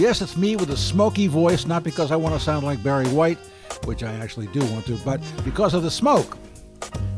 Yes, 0.00 0.22
it's 0.22 0.34
me 0.34 0.56
with 0.56 0.70
a 0.70 0.78
smoky 0.78 1.26
voice, 1.26 1.66
not 1.66 1.82
because 1.82 2.10
I 2.10 2.16
want 2.16 2.34
to 2.34 2.40
sound 2.40 2.64
like 2.64 2.82
Barry 2.82 3.06
White, 3.08 3.36
which 3.84 4.02
I 4.02 4.10
actually 4.14 4.46
do 4.46 4.60
want 4.72 4.86
to, 4.86 4.96
but 5.04 5.20
because 5.44 5.74
of 5.74 5.82
the 5.82 5.90
smoke. 5.90 6.38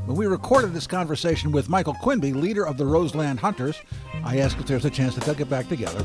When 0.05 0.16
we 0.16 0.27
recorded 0.27 0.74
this 0.74 0.88
conversation 0.88 1.52
with 1.52 1.68
Michael 1.68 1.95
Quinby, 1.95 2.32
leader 2.32 2.66
of 2.66 2.79
the 2.79 2.84
Roseland 2.84 3.38
Hunters, 3.38 3.80
I 4.24 4.41
asked 4.41 4.59
if 4.59 4.66
there's 4.66 4.84
a 4.84 4.91
chance 4.91 5.14
that 5.14 5.23
they'll 5.23 5.37
get 5.37 5.48
back 5.48 5.68
together. 5.68 6.05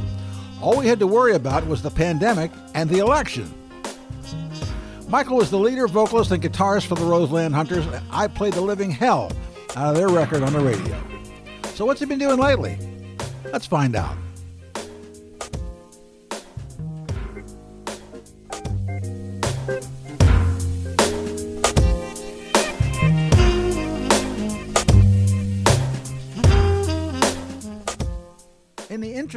All 0.61 0.77
we 0.77 0.85
had 0.85 0.99
to 0.99 1.07
worry 1.07 1.33
about 1.33 1.65
was 1.65 1.81
the 1.81 1.89
pandemic 1.89 2.51
and 2.75 2.87
the 2.87 2.99
election. 2.99 3.51
Michael 5.07 5.37
was 5.37 5.49
the 5.49 5.57
leader, 5.57 5.87
vocalist, 5.87 6.29
and 6.29 6.43
guitarist 6.43 6.85
for 6.85 6.93
the 6.93 7.05
Roseland 7.05 7.55
Hunters. 7.55 7.87
I 8.11 8.27
played 8.27 8.53
the 8.53 8.61
living 8.61 8.91
hell 8.91 9.31
out 9.75 9.87
of 9.87 9.95
their 9.95 10.09
record 10.09 10.43
on 10.43 10.53
the 10.53 10.59
radio. 10.59 10.95
So, 11.73 11.87
what's 11.87 12.01
he 12.01 12.05
been 12.05 12.19
doing 12.19 12.37
lately? 12.37 12.77
Let's 13.51 13.65
find 13.65 13.95
out. 13.95 14.15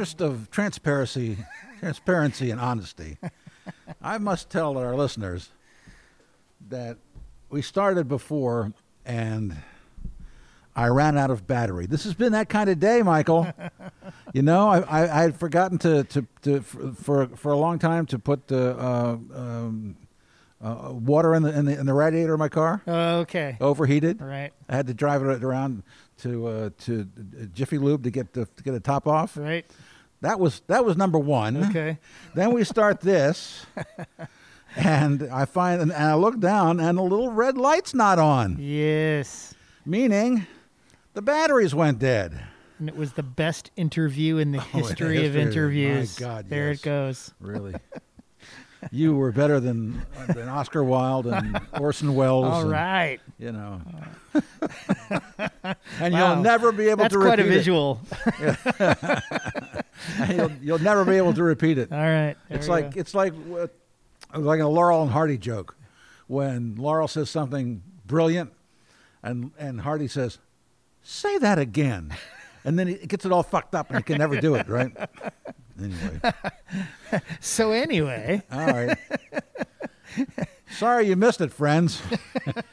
Interest 0.01 0.19
of 0.19 0.49
transparency, 0.49 1.37
transparency 1.79 2.49
and 2.49 2.59
honesty, 2.59 3.19
I 4.01 4.17
must 4.17 4.49
tell 4.49 4.75
our 4.75 4.95
listeners 4.95 5.51
that 6.69 6.97
we 7.51 7.61
started 7.61 8.07
before 8.07 8.73
and 9.05 9.55
I 10.75 10.87
ran 10.87 11.19
out 11.19 11.29
of 11.29 11.45
battery. 11.45 11.85
This 11.85 12.03
has 12.05 12.15
been 12.15 12.31
that 12.31 12.49
kind 12.49 12.67
of 12.67 12.79
day, 12.79 13.03
Michael. 13.03 13.53
you 14.33 14.41
know, 14.41 14.69
I, 14.69 14.79
I, 14.79 15.19
I 15.19 15.21
had 15.21 15.35
forgotten 15.35 15.77
to, 15.77 16.03
to, 16.05 16.25
to 16.41 16.61
for, 16.61 17.27
for 17.35 17.51
a 17.51 17.57
long 17.57 17.77
time 17.77 18.07
to 18.07 18.17
put 18.17 18.47
the 18.47 18.75
uh, 18.79 19.17
um, 19.35 19.97
uh, 20.63 20.93
water 20.93 21.35
in 21.35 21.43
the, 21.43 21.57
in 21.57 21.65
the 21.65 21.79
in 21.79 21.85
the 21.85 21.93
radiator 21.93 22.33
of 22.33 22.39
my 22.39 22.49
car. 22.49 22.81
Okay. 22.87 23.57
Overheated. 23.59 24.21
Right. 24.21 24.51
I 24.69 24.75
had 24.75 24.87
to 24.87 24.93
drive 24.93 25.23
it 25.23 25.43
around 25.43 25.83
to 26.19 26.47
uh, 26.47 26.69
to 26.79 27.07
Jiffy 27.53 27.77
Lube 27.77 28.03
to 28.03 28.11
get 28.11 28.33
the 28.33 28.45
to 28.45 28.63
get 28.63 28.71
the 28.71 28.79
top 28.79 29.07
off. 29.07 29.37
Right. 29.37 29.65
That 30.21 30.39
was 30.39 30.61
that 30.67 30.85
was 30.85 30.95
number 30.97 31.17
one. 31.19 31.57
Okay. 31.69 31.97
Then 32.35 32.53
we 32.53 32.63
start 32.63 33.01
this, 33.01 33.65
and 34.75 35.23
I 35.31 35.45
find 35.45 35.81
and 35.81 35.91
I 35.91 36.13
look 36.15 36.39
down, 36.39 36.79
and 36.79 36.97
the 36.97 37.01
little 37.01 37.31
red 37.31 37.57
light's 37.57 37.93
not 37.93 38.19
on, 38.19 38.57
Yes. 38.59 39.53
meaning 39.85 40.45
the 41.13 41.21
batteries 41.21 41.73
went 41.75 41.99
dead. 41.99 42.39
And 42.79 42.89
it 42.89 42.95
was 42.97 43.13
the 43.13 43.23
best 43.23 43.69
interview 43.75 44.37
in 44.37 44.51
the 44.51 44.57
Oh, 44.73 44.77
history 44.77 45.17
of 45.17 45.23
history 45.23 45.25
of- 45.27 45.35
my 45.35 45.41
interviews. 45.41 46.17
God, 46.17 46.49
there 46.49 46.69
yes. 46.69 46.79
it 46.79 46.83
goes. 46.83 47.33
Really, 47.39 47.75
you 48.91 49.15
were 49.15 49.31
better 49.31 49.59
than 49.59 50.01
than 50.27 50.49
Oscar 50.49 50.83
Wilde 50.83 51.27
and 51.27 51.59
Orson 51.79 52.15
Welles. 52.15 52.45
All 52.45 52.61
and, 52.61 52.71
right. 52.71 53.19
you 53.37 53.51
know, 53.51 53.81
and 55.99 56.13
Wow. 56.13 56.33
you'll 56.33 56.43
never 56.43 56.71
be 56.71 56.87
able 56.87 57.03
That's 57.03 57.13
to 57.13 57.19
quite 57.19 57.39
a 57.39 57.43
repeat 57.43 57.57
visual. 57.57 58.01
it. 58.39 59.85
You'll, 60.29 60.51
you'll 60.61 60.79
never 60.79 61.05
be 61.05 61.15
able 61.17 61.33
to 61.33 61.43
repeat 61.43 61.77
it. 61.77 61.91
All 61.91 61.97
right. 61.99 62.35
It's 62.49 62.67
like 62.67 62.95
it's 62.97 63.13
like 63.13 63.33
uh, 63.55 63.67
like 64.33 64.59
a 64.59 64.67
Laurel 64.67 65.03
and 65.03 65.11
Hardy 65.11 65.37
joke, 65.37 65.75
when 66.27 66.75
Laurel 66.75 67.07
says 67.07 67.29
something 67.29 67.83
brilliant, 68.05 68.51
and 69.23 69.51
and 69.59 69.81
Hardy 69.81 70.07
says, 70.07 70.39
"Say 71.03 71.37
that 71.39 71.59
again," 71.59 72.13
and 72.65 72.79
then 72.79 72.87
he 72.87 72.95
gets 72.95 73.25
it 73.25 73.31
all 73.31 73.43
fucked 73.43 73.75
up 73.75 73.89
and 73.89 73.97
he 73.97 74.03
can 74.03 74.17
never 74.17 74.39
do 74.39 74.55
it. 74.55 74.67
Right? 74.67 74.91
Anyway, 75.81 76.19
So 77.39 77.71
anyway, 77.71 78.41
all 78.51 78.65
right. 78.67 78.97
Sorry 80.77 81.07
you 81.07 81.15
missed 81.15 81.41
it, 81.41 81.51
friends. 81.51 82.01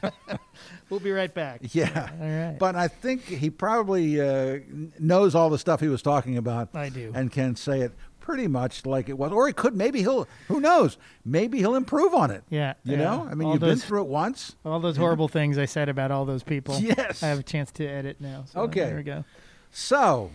we'll 0.89 0.99
be 0.99 1.11
right 1.11 1.33
back. 1.33 1.61
Yeah, 1.73 2.09
All 2.21 2.27
right. 2.27 2.57
but 2.57 2.75
I 2.75 2.87
think 2.87 3.23
he 3.25 3.49
probably 3.49 4.21
uh, 4.21 4.59
knows 4.99 5.35
all 5.35 5.49
the 5.49 5.59
stuff 5.59 5.79
he 5.81 5.87
was 5.87 6.01
talking 6.01 6.37
about. 6.37 6.69
I 6.73 6.89
do. 6.89 7.11
and 7.13 7.31
can 7.31 7.55
say 7.55 7.81
it 7.81 7.91
pretty 8.19 8.47
much 8.47 8.85
like 8.85 9.09
it 9.09 9.17
was, 9.17 9.31
or 9.31 9.47
he 9.47 9.53
could. 9.53 9.75
Maybe 9.75 9.99
he'll. 10.01 10.27
Who 10.47 10.59
knows? 10.61 10.97
Maybe 11.25 11.57
he'll 11.59 11.75
improve 11.75 12.13
on 12.13 12.31
it. 12.31 12.43
Yeah. 12.49 12.75
You 12.83 12.93
yeah. 12.93 13.03
know, 13.03 13.27
I 13.29 13.35
mean, 13.35 13.47
all 13.47 13.53
you've 13.53 13.61
those, 13.61 13.79
been 13.81 13.87
through 13.87 14.01
it 14.03 14.07
once. 14.07 14.55
all 14.63 14.79
those 14.79 14.97
horrible 14.97 15.27
things 15.27 15.57
I 15.57 15.65
said 15.65 15.89
about 15.89 16.11
all 16.11 16.25
those 16.25 16.43
people. 16.43 16.79
Yes. 16.79 17.21
I 17.23 17.27
have 17.27 17.39
a 17.39 17.43
chance 17.43 17.71
to 17.73 17.85
edit 17.87 18.21
now. 18.21 18.45
So 18.45 18.61
Okay. 18.61 18.81
There 18.85 18.95
we 18.97 19.03
go. 19.03 19.25
So, 19.71 20.31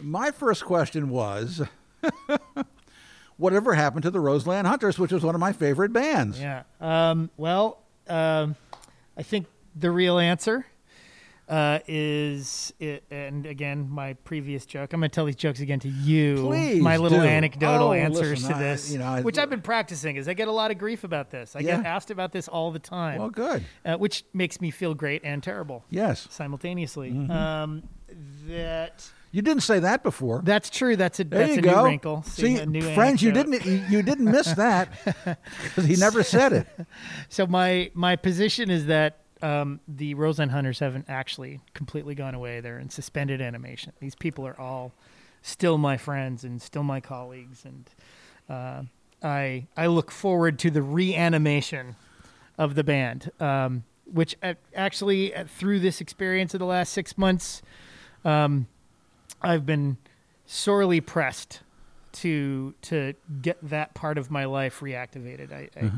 my 0.00 0.30
first 0.30 0.64
question 0.64 1.08
was, 1.10 1.62
whatever 3.36 3.74
happened 3.74 4.02
to 4.04 4.10
the 4.10 4.20
Roseland 4.20 4.66
Hunters, 4.66 4.98
which 4.98 5.12
was 5.12 5.22
one 5.24 5.34
of 5.34 5.40
my 5.40 5.52
favorite 5.52 5.92
bands? 5.92 6.40
Yeah. 6.40 6.62
Um, 6.80 7.30
well, 7.36 7.78
um, 8.08 8.56
I 9.16 9.22
think 9.22 9.46
the 9.76 9.90
real 9.90 10.18
answer 10.18 10.66
uh, 11.48 11.78
is, 11.86 12.72
it, 12.80 13.04
and 13.10 13.44
again, 13.44 13.88
my 13.90 14.14
previous 14.14 14.64
joke. 14.64 14.92
I'm 14.92 15.00
going 15.00 15.10
to 15.10 15.14
tell 15.14 15.26
these 15.26 15.36
jokes 15.36 15.60
again 15.60 15.78
to 15.80 15.88
you. 15.88 16.42
Please 16.46 16.82
my 16.82 16.96
little 16.96 17.18
do. 17.20 17.24
anecdotal 17.26 17.88
Oh, 17.88 17.92
answers 17.92 18.42
listen, 18.42 18.50
to 18.50 18.56
I- 18.56 18.62
this, 18.62 18.90
you 18.92 18.98
know, 18.98 19.04
I- 19.06 19.20
which 19.20 19.36
I've 19.38 19.50
been 19.50 19.60
practicing. 19.62 20.16
Is 20.16 20.26
I 20.28 20.32
get 20.34 20.48
a 20.48 20.52
lot 20.52 20.70
of 20.70 20.78
grief 20.78 21.04
about 21.04 21.30
this. 21.30 21.54
I 21.54 21.62
get 21.62 21.84
asked 21.84 22.10
about 22.10 22.32
this 22.32 22.48
all 22.48 22.70
the 22.70 22.78
time, 22.78 23.18
Well, 23.18 23.30
good. 23.30 23.62
uh, 23.84 23.96
which 23.96 24.24
makes 24.32 24.60
me 24.60 24.70
feel 24.70 24.94
great 24.94 25.22
and 25.24 25.42
terrible 25.42 25.84
Yes, 25.90 26.26
simultaneously. 26.30 27.10
Mm-hmm. 27.10 27.30
Um, 27.30 27.82
that 28.46 29.06
you 29.34 29.42
didn't 29.42 29.64
say 29.64 29.80
that 29.80 30.04
before. 30.04 30.42
that's 30.44 30.70
true. 30.70 30.94
That's 30.94 31.18
a 31.18 31.24
there 31.24 31.40
that's 31.40 31.54
you 31.54 31.58
a 31.58 31.62
go. 31.62 31.80
new 31.82 31.84
wrinkle. 31.86 32.22
See, 32.22 32.56
a 32.56 32.66
new 32.66 32.94
friends, 32.94 33.20
you 33.20 33.32
didn't 33.32 33.64
you, 33.66 33.82
you 33.90 34.00
didn't 34.00 34.30
miss 34.30 34.46
that 34.54 34.88
because 35.64 35.86
he 35.86 35.96
never 35.96 36.22
said 36.22 36.52
it. 36.52 36.68
So 37.28 37.44
my 37.44 37.90
my 37.94 38.14
position 38.14 38.70
is 38.70 38.86
that 38.86 39.18
um, 39.42 39.80
the 39.88 40.14
Roseland 40.14 40.52
Hunters 40.52 40.78
haven't 40.78 41.06
actually 41.08 41.60
completely 41.74 42.14
gone 42.14 42.34
away. 42.34 42.60
They're 42.60 42.78
in 42.78 42.90
suspended 42.90 43.40
animation. 43.40 43.92
These 43.98 44.14
people 44.14 44.46
are 44.46 44.58
all 44.58 44.92
still 45.42 45.78
my 45.78 45.96
friends 45.96 46.44
and 46.44 46.62
still 46.62 46.84
my 46.84 47.00
colleagues, 47.00 47.64
and 47.64 47.90
uh, 48.48 48.82
I 49.20 49.66
I 49.76 49.88
look 49.88 50.12
forward 50.12 50.60
to 50.60 50.70
the 50.70 50.82
reanimation 50.82 51.96
of 52.56 52.76
the 52.76 52.84
band, 52.84 53.32
um, 53.40 53.82
which 54.04 54.36
actually 54.76 55.34
uh, 55.34 55.42
through 55.44 55.80
this 55.80 56.00
experience 56.00 56.54
of 56.54 56.60
the 56.60 56.66
last 56.66 56.92
six 56.92 57.18
months, 57.18 57.62
um, 58.24 58.68
I've 59.44 59.66
been 59.66 59.98
sorely 60.46 61.00
pressed 61.00 61.60
to 62.12 62.74
to 62.82 63.14
get 63.42 63.58
that 63.62 63.94
part 63.94 64.18
of 64.18 64.30
my 64.30 64.44
life 64.44 64.80
reactivated. 64.80 65.52
I, 65.52 65.68
I 65.76 65.90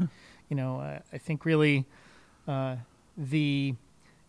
you 0.48 0.56
know, 0.56 0.80
uh, 0.80 1.00
I 1.12 1.18
think 1.18 1.44
really 1.44 1.84
uh, 2.46 2.76
the 3.16 3.74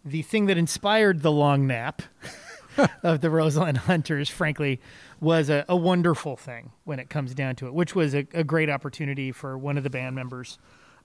the 0.04 0.22
thing 0.22 0.46
that 0.46 0.58
inspired 0.58 1.22
the 1.22 1.32
long 1.32 1.68
nap 1.68 2.02
of 3.04 3.22
the 3.22 3.30
Roseland 3.30 3.78
Hunters, 3.80 4.30
frankly, 4.30 4.80
was 5.20 5.50
a, 5.50 5.66
a 5.68 5.76
wonderful 5.76 6.36
thing 6.36 6.72
when 6.86 7.00
it 7.00 7.10
comes 7.10 7.34
down 7.34 7.56
to 7.58 7.68
it, 7.68 7.74
which 7.74 7.96
was 7.96 8.14
a, 8.16 8.26
a 8.34 8.44
great 8.44 8.70
opportunity 8.70 9.32
for 9.32 9.58
one 9.58 9.78
of 9.78 9.84
the 9.84 9.90
band 9.90 10.16
members 10.16 10.60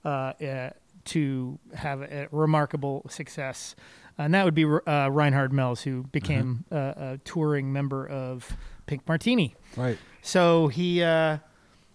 uh, 0.05 0.07
uh, 0.07 0.69
to 1.05 1.59
have 1.75 2.01
a 2.01 2.27
remarkable 2.31 3.05
success. 3.09 3.75
And 4.17 4.33
that 4.33 4.45
would 4.45 4.53
be 4.53 4.65
uh, 4.65 5.09
Reinhardt 5.09 5.51
Melz, 5.51 5.81
who 5.81 6.03
became 6.03 6.65
uh, 6.71 6.93
a 6.95 7.19
touring 7.23 7.73
member 7.73 8.07
of 8.07 8.55
Pink 8.85 9.07
Martini. 9.07 9.55
Right. 9.75 9.97
So 10.21 10.67
he 10.67 11.03
uh, 11.03 11.39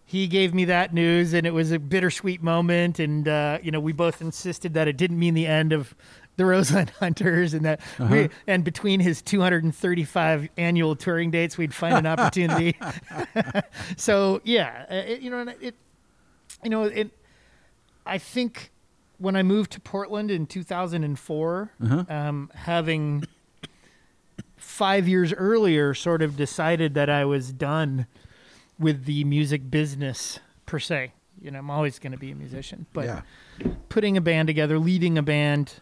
he 0.05 0.27
gave 0.27 0.55
me 0.55 0.65
that 0.67 0.93
news, 0.93 1.33
and 1.33 1.47
it 1.47 1.53
was 1.53 1.71
a 1.71 1.79
bittersweet 1.79 2.43
moment. 2.43 2.99
And 2.99 3.29
uh, 3.29 3.59
you 3.62 3.70
know, 3.70 3.81
we 3.81 3.93
both 3.93 4.20
insisted 4.20 4.75
that 4.75 4.88
it 4.88 4.97
didn't 4.97 5.19
mean 5.19 5.35
the 5.35 5.47
end 5.47 5.73
of 5.73 5.94
the 6.37 6.47
Roseland 6.47 6.91
Hunters, 6.99 7.53
and 7.53 7.65
that 7.65 7.81
we, 7.99 8.31
and 8.47 8.65
between 8.65 9.00
his 9.00 9.23
235 9.23 10.49
annual 10.56 10.97
touring 10.97 11.31
dates, 11.31 11.59
we'd 11.59 11.75
find 11.75 11.94
an 11.94 12.06
opportunity. 12.06 12.76
so 13.97 14.41
yeah, 14.44 14.87
uh, 14.91 14.94
it, 14.94 15.20
you 15.20 15.31
know, 15.31 15.41
and 15.41 15.50
it, 15.61 15.75
you 16.65 16.70
know, 16.70 16.85
it. 16.85 17.11
I 18.06 18.19
think 18.19 18.70
when 19.19 19.37
I 19.37 19.43
moved 19.43 19.73
to 19.73 19.81
Portland 19.81 20.31
in 20.31 20.47
2004, 20.47 21.70
um, 22.09 22.50
having 22.55 23.25
five 24.56 25.09
years 25.09 25.32
earlier 25.32 25.94
sort 25.94 26.23
of 26.23 26.37
decided 26.37 26.94
that 26.94 27.11
I 27.11 27.25
was 27.25 27.53
done 27.53 28.06
with 28.79 29.05
the 29.05 29.25
music 29.25 29.70
business 29.70 30.38
per 30.67 30.79
se. 30.79 31.12
You 31.41 31.50
know, 31.50 31.59
I'm 31.59 31.70
always 31.70 31.99
going 31.99 32.12
to 32.12 32.19
be 32.19 32.32
a 32.32 32.35
musician, 32.35 32.87
but 32.93 33.05
yeah. 33.05 33.23
putting 33.88 34.17
a 34.17 34.20
band 34.20 34.49
together, 34.49 34.79
leading 34.79 35.19
a 35.19 35.23
band, 35.23 35.75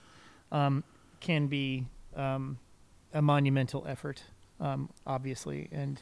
um, 0.52 0.84
can 1.20 1.46
be 1.46 1.86
um, 2.14 2.58
a 3.14 3.22
monumental 3.22 3.84
effort, 3.88 4.22
um, 4.60 4.90
obviously. 5.06 5.68
And 5.72 6.00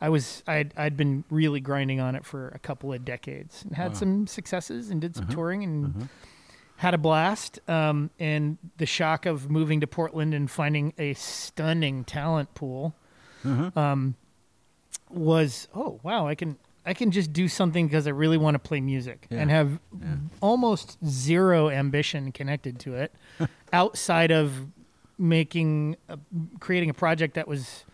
I 0.00 0.08
was 0.08 0.42
I'd 0.46 0.72
I'd 0.76 0.96
been 0.96 1.24
really 1.30 1.60
grinding 1.60 2.00
on 2.00 2.14
it 2.14 2.24
for 2.24 2.48
a 2.48 2.58
couple 2.58 2.92
of 2.92 3.04
decades 3.04 3.62
and 3.62 3.76
had 3.76 3.92
Wow. 3.92 3.98
some 3.98 4.26
successes 4.26 4.90
and 4.90 5.00
did 5.00 5.14
some 5.16 5.28
touring 5.28 5.62
and 5.64 6.08
had 6.76 6.94
a 6.94 6.98
blast. 6.98 7.58
Um, 7.68 8.10
and 8.18 8.58
the 8.78 8.86
shock 8.86 9.26
of 9.26 9.50
moving 9.50 9.80
to 9.80 9.86
Portland 9.86 10.34
and 10.34 10.50
finding 10.50 10.92
a 10.98 11.14
stunning 11.14 12.04
talent 12.04 12.54
pool 12.54 12.94
Uh-huh. 13.44 13.70
um, 13.78 14.14
was 15.10 15.68
oh 15.74 16.00
wow 16.02 16.26
I 16.26 16.34
can 16.34 16.56
I 16.86 16.92
can 16.94 17.10
just 17.10 17.32
do 17.32 17.48
something 17.48 17.86
because 17.86 18.06
I 18.06 18.10
really 18.10 18.36
want 18.36 18.56
to 18.56 18.58
play 18.58 18.80
music 18.80 19.26
Yeah. 19.30 19.38
and 19.40 19.50
have 19.50 19.78
Yeah. 20.00 20.16
almost 20.40 20.98
zero 21.06 21.70
ambition 21.70 22.30
connected 22.32 22.78
to 22.80 22.94
it, 22.96 23.14
outside 23.72 24.30
of 24.30 24.66
making 25.16 25.96
a, 26.08 26.18
creating 26.60 26.90
a 26.90 26.94
project 26.94 27.34
that 27.34 27.48
was 27.48 27.84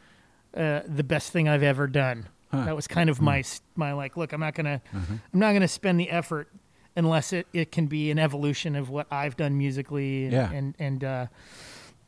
uh, 0.57 0.81
the 0.87 1.05
best 1.05 1.31
thing 1.33 1.49
I've 1.49 1.63
ever 1.63 1.87
done. 1.87 2.29
Huh. 2.51 2.65
That 2.65 2.75
was 2.75 2.89
kind 2.89 3.09
of 3.11 3.21
my 3.21 3.41
s- 3.41 3.61
my 3.77 3.93
like. 3.93 4.17
Look, 4.17 4.33
I'm 4.33 4.41
not 4.41 4.55
gonna 4.55 4.81
Uh-huh. 4.93 5.15
I'm 5.33 5.39
not 5.39 5.53
gonna 5.53 5.69
spend 5.69 6.01
the 6.01 6.11
effort 6.11 6.49
unless 6.97 7.33
it, 7.33 7.47
it 7.53 7.71
can 7.73 7.87
be 7.87 8.11
an 8.11 8.19
evolution 8.19 8.75
of 8.77 8.91
what 8.91 9.07
I've 9.11 9.37
done 9.37 9.57
musically. 9.57 10.25
And 10.25 10.33
Yeah. 10.33 10.51
and 10.53 10.75
and 10.79 11.05
uh, 11.05 11.27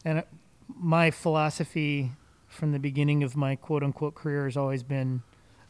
and 0.05 0.19
uh, 0.19 0.23
my 0.75 1.11
philosophy 1.11 2.13
from 2.49 2.73
the 2.73 2.79
beginning 2.79 3.23
of 3.23 3.37
my 3.37 3.57
quote 3.57 3.83
unquote 3.83 4.15
career 4.15 4.45
has 4.45 4.57
always 4.57 4.83
been 4.83 5.23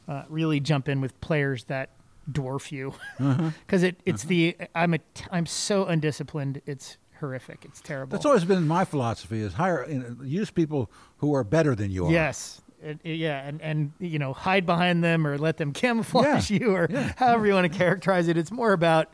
uh, 0.09 0.23
really 0.29 0.61
jump 0.61 0.89
in 0.89 1.01
with 1.01 1.21
players 1.21 1.65
that 1.65 1.91
dwarf 2.31 2.73
you 2.73 2.95
Uh-huh. 3.21 3.51
because 3.67 3.83
it 3.83 4.01
it's 4.07 4.25
the 4.25 4.57
I'm 4.75 4.95
a 4.95 4.99
I'm 5.31 5.47
so 5.47 5.85
undisciplined. 5.87 6.63
It's 6.67 6.97
horrific. 7.21 7.65
It's 7.65 7.81
terrible. 7.81 8.13
That's 8.13 8.25
always 8.27 8.45
been 8.45 8.67
my 8.67 8.85
philosophy: 8.85 9.41
is 9.41 9.55
hire, 9.55 9.87
use 10.25 10.51
people 10.51 10.91
who 11.19 11.35
are 11.35 11.45
better 11.45 11.75
than 11.75 11.91
you 11.91 12.07
are. 12.07 12.13
Yes. 12.13 12.62
It- 12.83 13.01
yeah, 13.05 13.47
and, 13.47 13.61
and 13.63 13.93
you 13.99 14.19
know, 14.19 14.33
hide 14.33 14.67
behind 14.67 15.03
them 15.05 15.27
or 15.27 15.39
let 15.39 15.57
them 15.57 15.73
camouflage 15.83 16.51
Yeah. 16.51 16.59
you 16.61 16.75
or 16.75 16.89
Yeah. 16.91 17.13
however 17.17 17.47
you 17.47 17.55
want 17.55 17.71
to 17.73 17.79
characterize 17.79 18.29
it. 18.29 18.37
It's 18.37 18.51
more 18.53 18.73
about, 18.73 19.13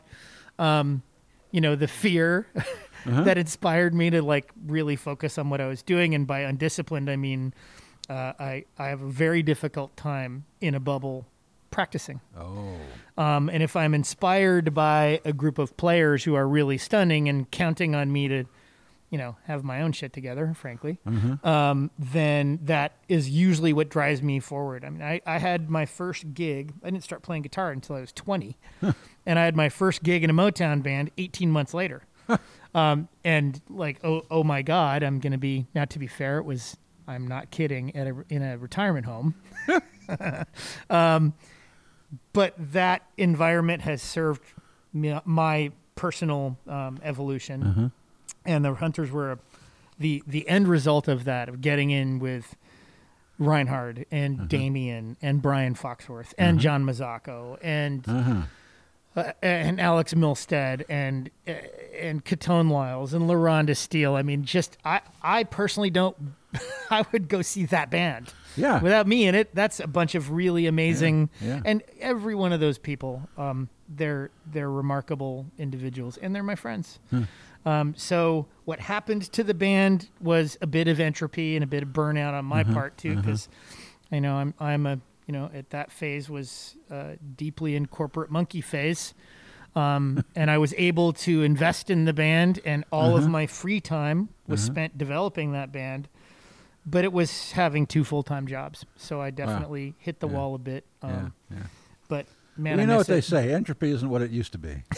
um, 0.57 1.01
you 1.51 1.61
know, 1.61 1.75
the 1.75 1.87
fear 1.87 2.47
Uh-huh. 3.05 3.23
that 3.23 3.37
inspired 3.37 3.93
me 3.93 4.09
to 4.09 4.21
like 4.21 4.51
really 4.67 4.97
focus 4.97 5.37
on 5.37 5.49
what 5.49 5.61
I 5.61 5.67
was 5.67 5.81
doing. 5.81 6.13
And 6.13 6.27
by 6.27 6.41
undisciplined, 6.41 7.09
I 7.09 7.15
mean 7.15 7.53
uh, 8.09 8.33
I 8.37 8.65
I 8.77 8.87
have 8.87 9.01
a 9.01 9.07
very 9.09 9.41
difficult 9.41 9.95
time 9.95 10.43
in 10.59 10.75
a 10.75 10.81
bubble 10.81 11.25
practicing. 11.71 12.19
Oh. 12.37 12.75
Um, 13.17 13.47
and 13.49 13.63
if 13.63 13.77
I'm 13.77 13.93
inspired 13.93 14.73
by 14.73 15.21
a 15.23 15.31
group 15.31 15.59
of 15.59 15.77
players 15.77 16.25
who 16.25 16.35
are 16.35 16.45
really 16.45 16.77
stunning 16.77 17.29
and 17.29 17.49
counting 17.51 17.95
on 17.95 18.11
me 18.11 18.27
to, 18.27 18.43
you 19.09 19.17
know, 19.17 19.35
have 19.45 19.63
my 19.63 19.81
own 19.81 19.91
shit 19.91 20.13
together, 20.13 20.53
frankly, 20.55 20.99
um, 21.43 21.89
then 21.97 22.59
that 22.63 22.93
is 23.07 23.29
usually 23.29 23.73
what 23.73 23.89
drives 23.89 24.21
me 24.21 24.39
forward. 24.39 24.85
I 24.85 24.89
mean, 24.89 25.01
I, 25.01 25.19
I 25.25 25.39
had 25.39 25.69
my 25.69 25.85
first 25.85 26.33
gig. 26.35 26.73
I 26.83 26.91
didn't 26.91 27.03
start 27.03 27.23
playing 27.23 27.41
guitar 27.41 27.71
until 27.71 27.95
I 27.95 28.01
was 28.01 28.11
20. 28.11 28.55
and 29.25 29.39
I 29.39 29.45
had 29.45 29.55
my 29.55 29.69
first 29.69 30.03
gig 30.03 30.23
in 30.23 30.29
a 30.29 30.33
Motown 30.33 30.83
band 30.83 31.09
18 31.17 31.49
months 31.51 31.73
later. 31.73 32.03
um, 32.75 33.07
and 33.23 33.59
like, 33.69 33.99
oh, 34.03 34.21
oh 34.29 34.43
my 34.43 34.61
God, 34.61 35.01
I'm 35.01 35.19
going 35.19 35.31
to 35.31 35.39
be, 35.39 35.65
now 35.73 35.85
to 35.85 35.97
be 35.97 36.05
fair, 36.07 36.37
it 36.37 36.45
was, 36.45 36.77
I'm 37.07 37.27
not 37.27 37.49
kidding, 37.49 37.95
at 37.95 38.05
a, 38.07 38.15
in 38.29 38.43
a 38.43 38.57
retirement 38.59 39.07
home. 39.07 39.33
but 42.33 42.53
that 42.57 43.03
environment 43.17 43.81
has 43.81 44.01
served 44.01 44.43
me, 44.93 45.19
my 45.25 45.71
personal 45.95 46.57
um, 46.67 46.99
evolution, 47.03 47.91
and 48.49 48.65
the 48.65 48.73
hunters 48.73 49.11
were 49.11 49.39
the 49.97 50.23
the 50.27 50.47
end 50.49 50.67
result 50.67 51.07
of 51.07 51.23
that 51.25 51.47
of 51.49 51.61
getting 51.61 51.89
in 51.91 52.19
with 52.19 52.55
Reinhardt 53.37 54.05
and 54.11 54.49
Damien 54.49 55.15
and 55.21 55.41
Brian 55.41 55.73
Foxworth 55.75 56.33
and 56.37 56.59
John 56.59 56.83
Mazzacco 56.83 57.57
and 57.61 58.07
Uh-huh. 58.07 58.41
uh, 59.15 59.31
and 59.41 59.79
Alex 59.79 60.13
Milstead 60.13 60.83
and 60.89 61.29
uh, 61.47 61.51
and 61.97 62.23
Catone 62.25 62.69
Lyles 62.69 63.13
and 63.13 63.29
LaRhonda 63.29 63.75
Steele. 63.77 64.15
I 64.15 64.23
mean, 64.23 64.43
just 64.43 64.77
I 64.83 65.01
I 65.21 65.43
personally 65.45 65.89
don't. 65.89 66.15
I 66.89 67.05
would 67.11 67.29
go 67.29 67.41
see 67.41 67.65
that 67.67 67.89
band. 67.89 68.33
Yeah. 68.57 68.81
Without 68.81 69.07
me 69.07 69.27
in 69.27 69.35
it, 69.35 69.53
that's 69.53 69.79
a 69.79 69.87
bunch 69.87 70.15
of 70.15 70.31
really 70.31 70.65
amazing. 70.65 71.29
Yeah, 71.39 71.47
yeah. 71.57 71.61
And 71.63 71.83
every 72.01 72.35
one 72.35 72.51
of 72.51 72.59
those 72.59 72.77
people, 72.77 73.29
um, 73.37 73.69
they're 73.87 74.31
they're 74.51 74.71
remarkable 74.71 75.45
individuals, 75.57 76.17
and 76.17 76.35
they're 76.35 76.43
my 76.43 76.55
friends. 76.55 76.99
Hmm. 77.09 77.23
Um, 77.65 77.93
so 77.97 78.47
what 78.65 78.79
happened 78.79 79.23
to 79.33 79.43
the 79.43 79.53
band 79.53 80.09
was 80.21 80.57
a 80.61 80.67
bit 80.67 80.87
of 80.87 80.99
entropy 80.99 81.55
and 81.55 81.63
a 81.63 81.67
bit 81.67 81.83
of 81.83 81.89
burnout 81.89 82.33
on 82.33 82.45
my 82.45 82.63
part 82.63 82.97
too, 82.97 83.15
because 83.17 83.49
I 84.11 84.19
know 84.19 84.35
I'm 84.35 84.53
I'm 84.59 84.85
a 84.85 84.99
you 85.27 85.33
know 85.33 85.49
at 85.53 85.69
that 85.71 85.91
phase 85.91 86.29
was 86.29 86.75
uh, 86.89 87.15
deeply 87.35 87.75
in 87.75 87.85
corporate 87.87 88.31
monkey 88.31 88.61
phase. 88.61 89.13
Um, 89.75 90.23
and 90.35 90.49
I 90.49 90.57
was 90.57 90.73
able 90.77 91.13
to 91.13 91.43
invest 91.43 91.89
in 91.91 92.05
the 92.05 92.13
band, 92.13 92.59
and 92.65 92.83
all 92.91 93.09
Uh-huh. 93.15 93.25
of 93.25 93.29
my 93.29 93.45
free 93.45 93.79
time 93.81 94.29
was 94.47 94.61
spent 94.61 94.97
developing 94.97 95.51
that 95.51 95.71
band. 95.71 96.07
But 96.85 97.03
it 97.03 97.13
was 97.13 97.51
having 97.51 97.85
two 97.85 98.03
full 98.03 98.23
time 98.23 98.47
jobs, 98.47 98.85
so 98.95 99.21
I 99.21 99.29
definitely 99.31 99.93
hit 99.99 100.21
the 100.21 100.27
Yeah. 100.27 100.33
wall 100.33 100.55
a 100.55 100.57
bit. 100.57 100.85
Um, 101.03 101.33
yeah. 101.51 101.57
yeah. 101.57 101.63
But 102.07 102.25
man, 102.57 102.71
Well, 102.73 102.79
I 102.79 102.81
you 102.83 102.87
know 102.87 102.97
what 102.97 103.09
miss 103.09 103.27
they 103.29 103.35
say: 103.43 103.53
entropy 103.53 103.91
isn't 103.91 104.09
what 104.09 104.21
it 104.23 104.31
used 104.31 104.53
to 104.53 104.57
be. 104.57 104.83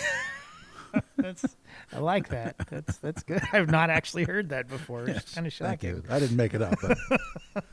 That's 1.22 1.46
I 1.94 2.00
like 2.00 2.30
that. 2.30 2.56
That's 2.70 2.98
that's 2.98 3.24
good. 3.24 3.42
I've 3.54 3.70
not 3.70 3.90
actually 3.90 4.24
heard 4.24 4.50
that 4.50 4.68
before. 4.68 5.08
It's 5.10 5.34
kind 5.34 5.48
of 5.48 5.54
Thank 5.54 5.82
shocking. 5.82 5.90
you. 5.98 6.04
I 6.10 6.20
didn't 6.20 6.38
make 6.38 6.54
it 6.54 6.62
up. 6.62 6.76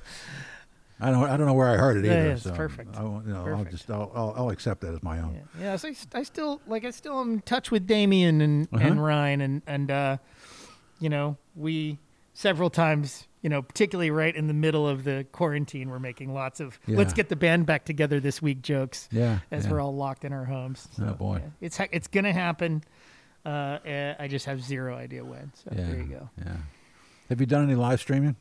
I 1.00 1.12
don't. 1.12 1.24
I 1.24 1.36
don't 1.36 1.46
know 1.46 1.54
where 1.54 1.68
I 1.68 1.76
heard 1.76 1.96
it 1.98 2.04
either. 2.06 2.14
yeah, 2.26 2.32
it's 2.32 2.42
so 2.42 2.50
perfect. 2.52 2.96
I, 2.96 3.02
won't- 3.04 3.24
you 3.26 3.32
know, 3.32 3.38
I'll 3.40 3.44
Perfect. 3.58 3.70
just. 3.70 3.88
I'll, 3.90 4.10
I'll, 4.14 4.34
I'll 4.36 4.50
accept 4.50 4.80
that 4.80 4.94
as 4.94 5.02
my 5.02 5.20
own. 5.20 5.34
Yeah, 5.34 5.62
yeah. 5.64 5.76
So 5.76 5.88
I, 5.88 5.94
I 6.18 6.22
still 6.24 6.60
like 6.66 6.84
I 6.84 6.90
still 6.90 7.20
am 7.20 7.34
in 7.34 7.40
touch 7.42 7.70
with 7.70 7.86
Damien 7.86 8.40
and 8.40 8.68
Uh-huh. 8.72 8.84
and 8.86 9.02
Ryan 9.04 9.40
and 9.40 9.62
and 9.68 9.90
uh, 9.92 10.16
you 10.98 11.08
know 11.08 11.36
we 11.54 11.98
several 12.34 12.68
times 12.68 13.28
you 13.42 13.48
know 13.48 13.62
particularly 13.62 14.10
right 14.10 14.34
in 14.34 14.48
the 14.48 14.54
middle 14.54 14.88
of 14.88 15.04
the 15.04 15.24
quarantine 15.30 15.88
we're 15.88 15.98
making 16.00 16.34
lots 16.34 16.58
of 16.58 16.78
let's 16.88 17.12
get 17.12 17.28
the 17.28 17.36
band 17.36 17.66
back 17.66 17.84
together 17.84 18.18
this 18.18 18.42
week 18.42 18.62
jokes 18.62 19.08
Yeah. 19.12 19.38
as 19.52 19.64
yeah. 19.66 19.70
we're 19.72 19.80
all 19.80 19.94
locked 19.94 20.24
in 20.24 20.32
our 20.32 20.44
homes. 20.46 20.88
Oh, 21.00 21.12
boy. 21.14 21.36
yeah, 21.44 21.50
it's 21.60 21.76
ha- 21.76 21.86
it's 21.92 22.08
gonna 22.08 22.32
happen. 22.32 22.82
Uh, 23.44 23.79
eh, 23.85 24.14
I 24.19 24.29
just 24.29 24.46
have 24.46 24.62
zero 24.62 24.94
idea 24.96 25.25
when. 25.25 25.52
So 25.55 25.70
Yeah. 25.75 25.87
there 25.87 25.96
you 25.96 26.05
go. 26.05 26.31
Yeah. 26.38 26.56
Have 27.29 27.40
you 27.40 27.46
done 27.46 27.64
any 27.64 27.75
live 27.75 28.00
streaming? 28.00 28.37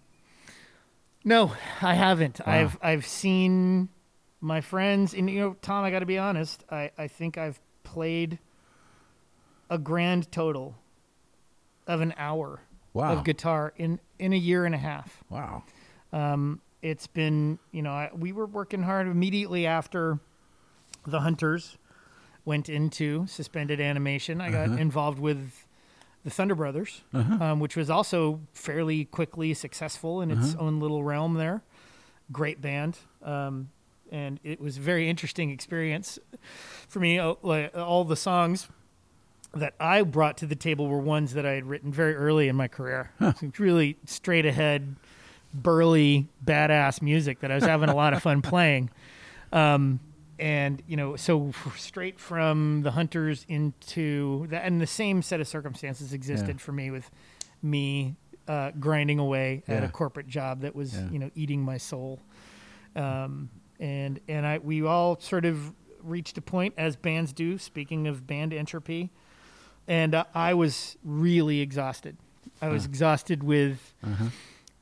No, 1.24 1.54
I 1.82 1.94
haven't. 1.96 2.40
Wow. 2.46 2.54
I've 2.54 2.78
I've 2.82 3.06
seen 3.06 3.90
my 4.40 4.62
friends, 4.62 5.14
and 5.14 5.30
you 5.30 5.40
know, 5.40 5.56
Tom. 5.62 5.84
I 5.84 5.92
got 5.92 6.00
to 6.00 6.06
be 6.06 6.18
honest. 6.18 6.64
I 6.72 6.92
I 6.98 7.08
think 7.08 7.38
I've 7.38 7.60
played 7.84 8.40
a 9.70 9.78
grand 9.78 10.32
total 10.32 10.76
of 11.86 12.00
an 12.02 12.14
hour 12.18 12.62
Wow. 12.94 13.14
of 13.14 13.24
guitar 13.26 13.74
in 13.78 14.00
in 14.20 14.32
a 14.34 14.38
year 14.38 14.66
and 14.66 14.74
a 14.74 14.78
half. 14.78 15.24
Wow. 15.30 15.64
Um, 16.14 16.62
it's 16.82 17.08
been 17.08 17.60
you 17.72 17.82
know 17.82 17.92
I, 17.92 18.10
we 18.16 18.32
were 18.32 18.46
working 18.46 18.84
hard 18.84 19.08
immediately 19.08 19.66
after 19.66 20.20
the 21.06 21.20
Hunters 21.22 21.78
went 22.48 22.70
into 22.70 23.28
suspended 23.28 23.82
animation. 23.82 24.40
I 24.40 24.50
got 24.52 24.68
Uh-huh. 24.70 24.78
involved 24.78 25.20
with 25.20 25.66
the 26.24 26.30
Thunder 26.30 26.56
Brothers, 26.56 27.02
Uh-huh. 27.14 27.44
um, 27.44 27.60
which 27.60 27.76
was 27.76 27.90
also 27.90 28.40
fairly 28.54 29.04
quickly 29.06 29.54
successful 29.54 30.22
in 30.22 30.32
its 30.32 30.54
Uh-huh. 30.56 30.64
own 30.66 30.80
little 30.80 31.04
realm 31.04 31.34
there. 31.34 31.62
Great 32.32 32.62
band. 32.62 33.00
Um, 33.22 33.70
and 34.12 34.40
it 34.46 34.62
was 34.62 34.78
a 34.78 34.82
very 34.82 35.10
interesting 35.10 35.52
experience 35.52 36.18
for 36.88 37.02
me. 37.02 37.20
All 37.20 38.06
the 38.06 38.16
songs 38.16 38.70
that 39.54 39.74
I 39.80 40.02
brought 40.04 40.38
to 40.38 40.46
the 40.46 40.56
table 40.56 40.88
were 40.88 41.00
ones 41.00 41.34
that 41.34 41.46
I 41.46 41.52
had 41.52 41.66
written 41.66 41.92
very 41.92 42.16
early 42.16 42.48
in 42.48 42.56
my 42.56 42.70
career. 42.70 43.12
So 43.20 43.52
really 43.58 43.98
straight 44.06 44.46
ahead, 44.46 44.96
burly, 45.54 46.28
badass 46.46 47.02
music 47.02 47.40
that 47.42 47.52
I 47.52 47.56
was 47.56 47.66
having 47.66 47.90
a 47.90 47.96
lot 47.96 48.14
of 48.14 48.22
fun 48.24 48.42
playing. 48.42 48.90
Um, 49.52 50.00
and 50.40 50.82
you 50.88 50.96
know, 50.98 51.16
so 51.16 51.52
straight 51.78 52.20
from 52.20 52.82
the 52.84 52.92
hunters 52.92 53.46
into 53.50 54.48
that, 54.48 54.64
and 54.66 54.80
the 54.82 54.88
same 54.88 55.22
set 55.22 55.40
of 55.40 55.48
circumstances 55.48 56.14
existed 56.14 56.58
Yeah. 56.58 56.64
for 56.66 56.72
me 56.72 56.92
with 56.92 57.10
me 57.62 58.16
uh, 58.48 58.72
grinding 58.80 59.20
away 59.20 59.64
at 59.68 59.84
a 59.84 59.90
corporate 59.90 60.28
job 60.28 60.62
that 60.62 60.74
was 60.76 60.94
Yeah. 60.96 61.10
you 61.12 61.20
know 61.20 61.32
eating 61.36 61.62
my 61.62 61.78
soul. 61.78 62.20
Um, 62.96 63.50
and 63.80 64.20
and 64.28 64.46
I 64.46 64.58
we 64.60 64.84
all 64.84 65.20
sort 65.20 65.46
of 65.46 65.74
reached 66.02 66.38
a 66.38 66.42
point 66.42 66.74
as 66.78 66.96
bands 66.96 67.34
do. 67.34 67.58
Speaking 67.58 68.08
of 68.08 68.26
band 68.26 68.54
entropy, 68.54 69.12
and 69.88 70.16
uh, 70.16 70.24
I 70.34 70.54
was 70.54 70.98
really 71.04 71.60
exhausted. 71.62 72.18
I 72.62 72.70
was 72.70 72.84
Huh. 72.84 72.90
exhausted 72.90 73.44
with 73.44 73.94
Uh-huh. 74.04 74.26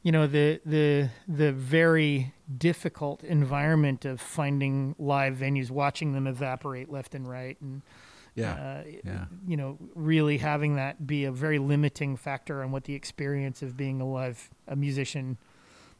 You 0.05 0.12
know 0.12 0.27
the 0.27 0.62
the 0.65 1.09
the 1.27 1.51
very 1.51 2.31
difficult 2.57 3.24
environment 3.24 4.05
of 4.05 4.21
finding 4.21 4.95
live 5.00 5.35
venues, 5.38 5.69
watching 5.71 6.13
them 6.13 6.27
evaporate 6.27 6.89
left 6.91 7.15
and 7.15 7.27
right, 7.27 7.57
and 7.59 7.81
Yeah. 8.35 8.53
uh, 8.53 8.83
yeah. 9.03 9.25
you 9.47 9.57
know 9.57 9.77
really 9.95 10.38
having 10.38 10.75
that 10.75 11.07
be 11.07 11.25
a 11.25 11.31
very 11.31 11.57
limiting 11.57 12.17
factor 12.17 12.62
on 12.63 12.71
what 12.71 12.83
the 12.83 12.93
experience 12.93 13.63
of 13.65 13.75
being 13.75 14.00
a 14.00 14.05
live 14.19 14.50
a 14.67 14.75
musician 14.75 15.38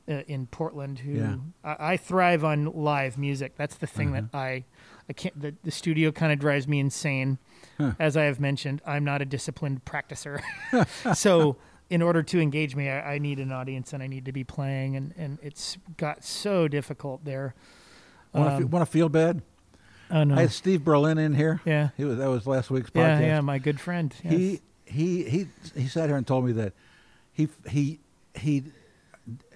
uh, 0.08 0.22
in 0.28 0.46
Portland. 0.48 1.00
Who 1.00 1.14
Yeah. 1.14 1.38
I, 1.64 1.94
I 1.94 1.98
thrive 1.98 2.44
on 2.44 2.66
live 2.66 3.18
music. 3.18 3.54
That's 3.58 3.76
the 3.78 3.88
thing 3.88 4.10
Uh-huh. 4.12 4.28
that 4.32 4.38
I 4.38 4.66
I 5.10 5.14
can't. 5.14 5.40
The, 5.40 5.56
the 5.64 5.72
studio 5.72 6.12
kind 6.12 6.32
of 6.32 6.38
drives 6.40 6.68
me 6.68 6.80
insane. 6.80 7.40
Huh. 7.80 7.94
As 8.00 8.16
I 8.16 8.26
have 8.26 8.40
mentioned, 8.40 8.82
I'm 8.86 9.04
not 9.04 9.22
a 9.24 9.26
disciplined 9.26 9.84
practicer, 9.86 10.42
so 11.16 11.58
in 11.90 12.02
order 12.02 12.24
to 12.24 12.40
engage 12.40 12.76
me, 12.76 12.90
I, 12.90 13.16
I 13.16 13.18
need 13.20 13.40
an 13.40 13.52
audience 13.52 13.94
and 13.94 14.02
I 14.02 14.08
need 14.08 14.26
to 14.26 14.32
be 14.32 14.44
playing, 14.44 14.96
and, 14.96 15.14
and 15.18 15.38
it's 15.42 15.78
got 15.98 16.24
so 16.24 16.68
difficult 16.68 17.24
there. 17.26 17.54
Want 18.34 18.50
to 18.60 18.66
Um, 18.66 18.70
want 18.72 18.90
feel 18.90 19.10
bad? 19.10 19.42
Oh 20.12 20.24
no. 20.24 20.36
I 20.36 20.42
had 20.42 20.52
Steve 20.52 20.84
Berlin 20.84 21.18
in 21.18 21.34
here. 21.34 21.62
yeah. 21.66 21.90
He 21.98 22.06
was 22.06 22.18
that 22.18 22.28
was 22.30 22.46
last 22.46 22.70
week's 22.70 22.92
Yeah, 22.94 23.18
podcast. 23.18 23.22
yeah, 23.22 23.42
my 23.42 23.58
good 23.60 23.80
friend. 23.80 24.14
Yes. 24.24 24.34
He 24.34 24.62
he 24.86 25.24
he 25.24 25.48
he 25.76 25.88
sat 25.88 26.10
here 26.10 26.18
and 26.18 26.28
told 26.28 26.46
me 26.46 26.52
that 26.54 26.74
he 27.34 27.48
he 27.70 28.00
he 28.36 28.64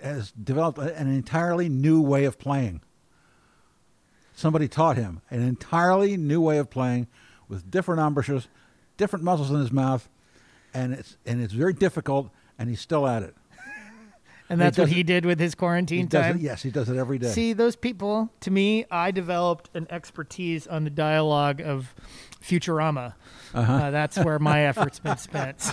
has 0.02 0.32
developed 0.32 0.80
an 0.80 1.08
entirely 1.08 1.70
new 1.70 2.02
way 2.02 2.26
of 2.26 2.40
playing. 2.40 2.82
Somebody 4.34 4.68
taught 4.68 4.96
him 4.98 5.22
an 5.30 5.42
entirely 5.42 6.16
new 6.16 6.42
way 6.42 6.58
of 6.58 6.70
playing 6.70 7.08
with 7.48 7.70
different 7.70 8.00
embouchures, 8.02 8.48
different 8.98 9.26
muscles 9.26 9.52
in 9.52 9.58
his 9.60 9.72
mouth, 9.72 10.08
and 10.74 10.94
it's 10.94 11.18
and 11.26 11.42
it's 11.42 11.54
very 11.54 11.74
difficult, 11.74 12.30
and 12.58 12.70
he's 12.70 12.82
still 12.82 13.08
at 13.08 13.24
it. 13.24 13.36
and 14.50 14.60
he 14.60 14.64
that's 14.66 14.78
what 14.78 14.90
he 14.90 15.04
did 15.04 15.26
with 15.26 15.40
his 15.40 15.54
He 15.54 15.58
quarantine 15.58 16.08
does 16.08 16.26
time. 16.26 16.36
it, 16.38 16.42
yes, 16.42 16.64
he 16.64 16.72
does 16.72 16.90
it 16.90 16.98
every 16.98 17.18
day. 17.20 17.30
See, 17.30 17.54
those 17.54 17.76
people, 17.76 18.30
to 18.42 18.52
me, 18.52 18.86
I 18.92 19.12
developed 19.12 19.70
an 19.74 19.88
expertise 19.90 20.68
on 20.68 20.84
the 20.84 20.90
dialogue 20.90 21.62
of 21.62 21.94
Futurama. 22.42 23.14
Uh-huh. 23.54 23.74
Uh, 23.74 23.92
that's 23.92 24.18
where 24.18 24.40
my 24.40 24.60
effort's 24.68 25.00
been 25.00 25.18
spent. 25.18 25.72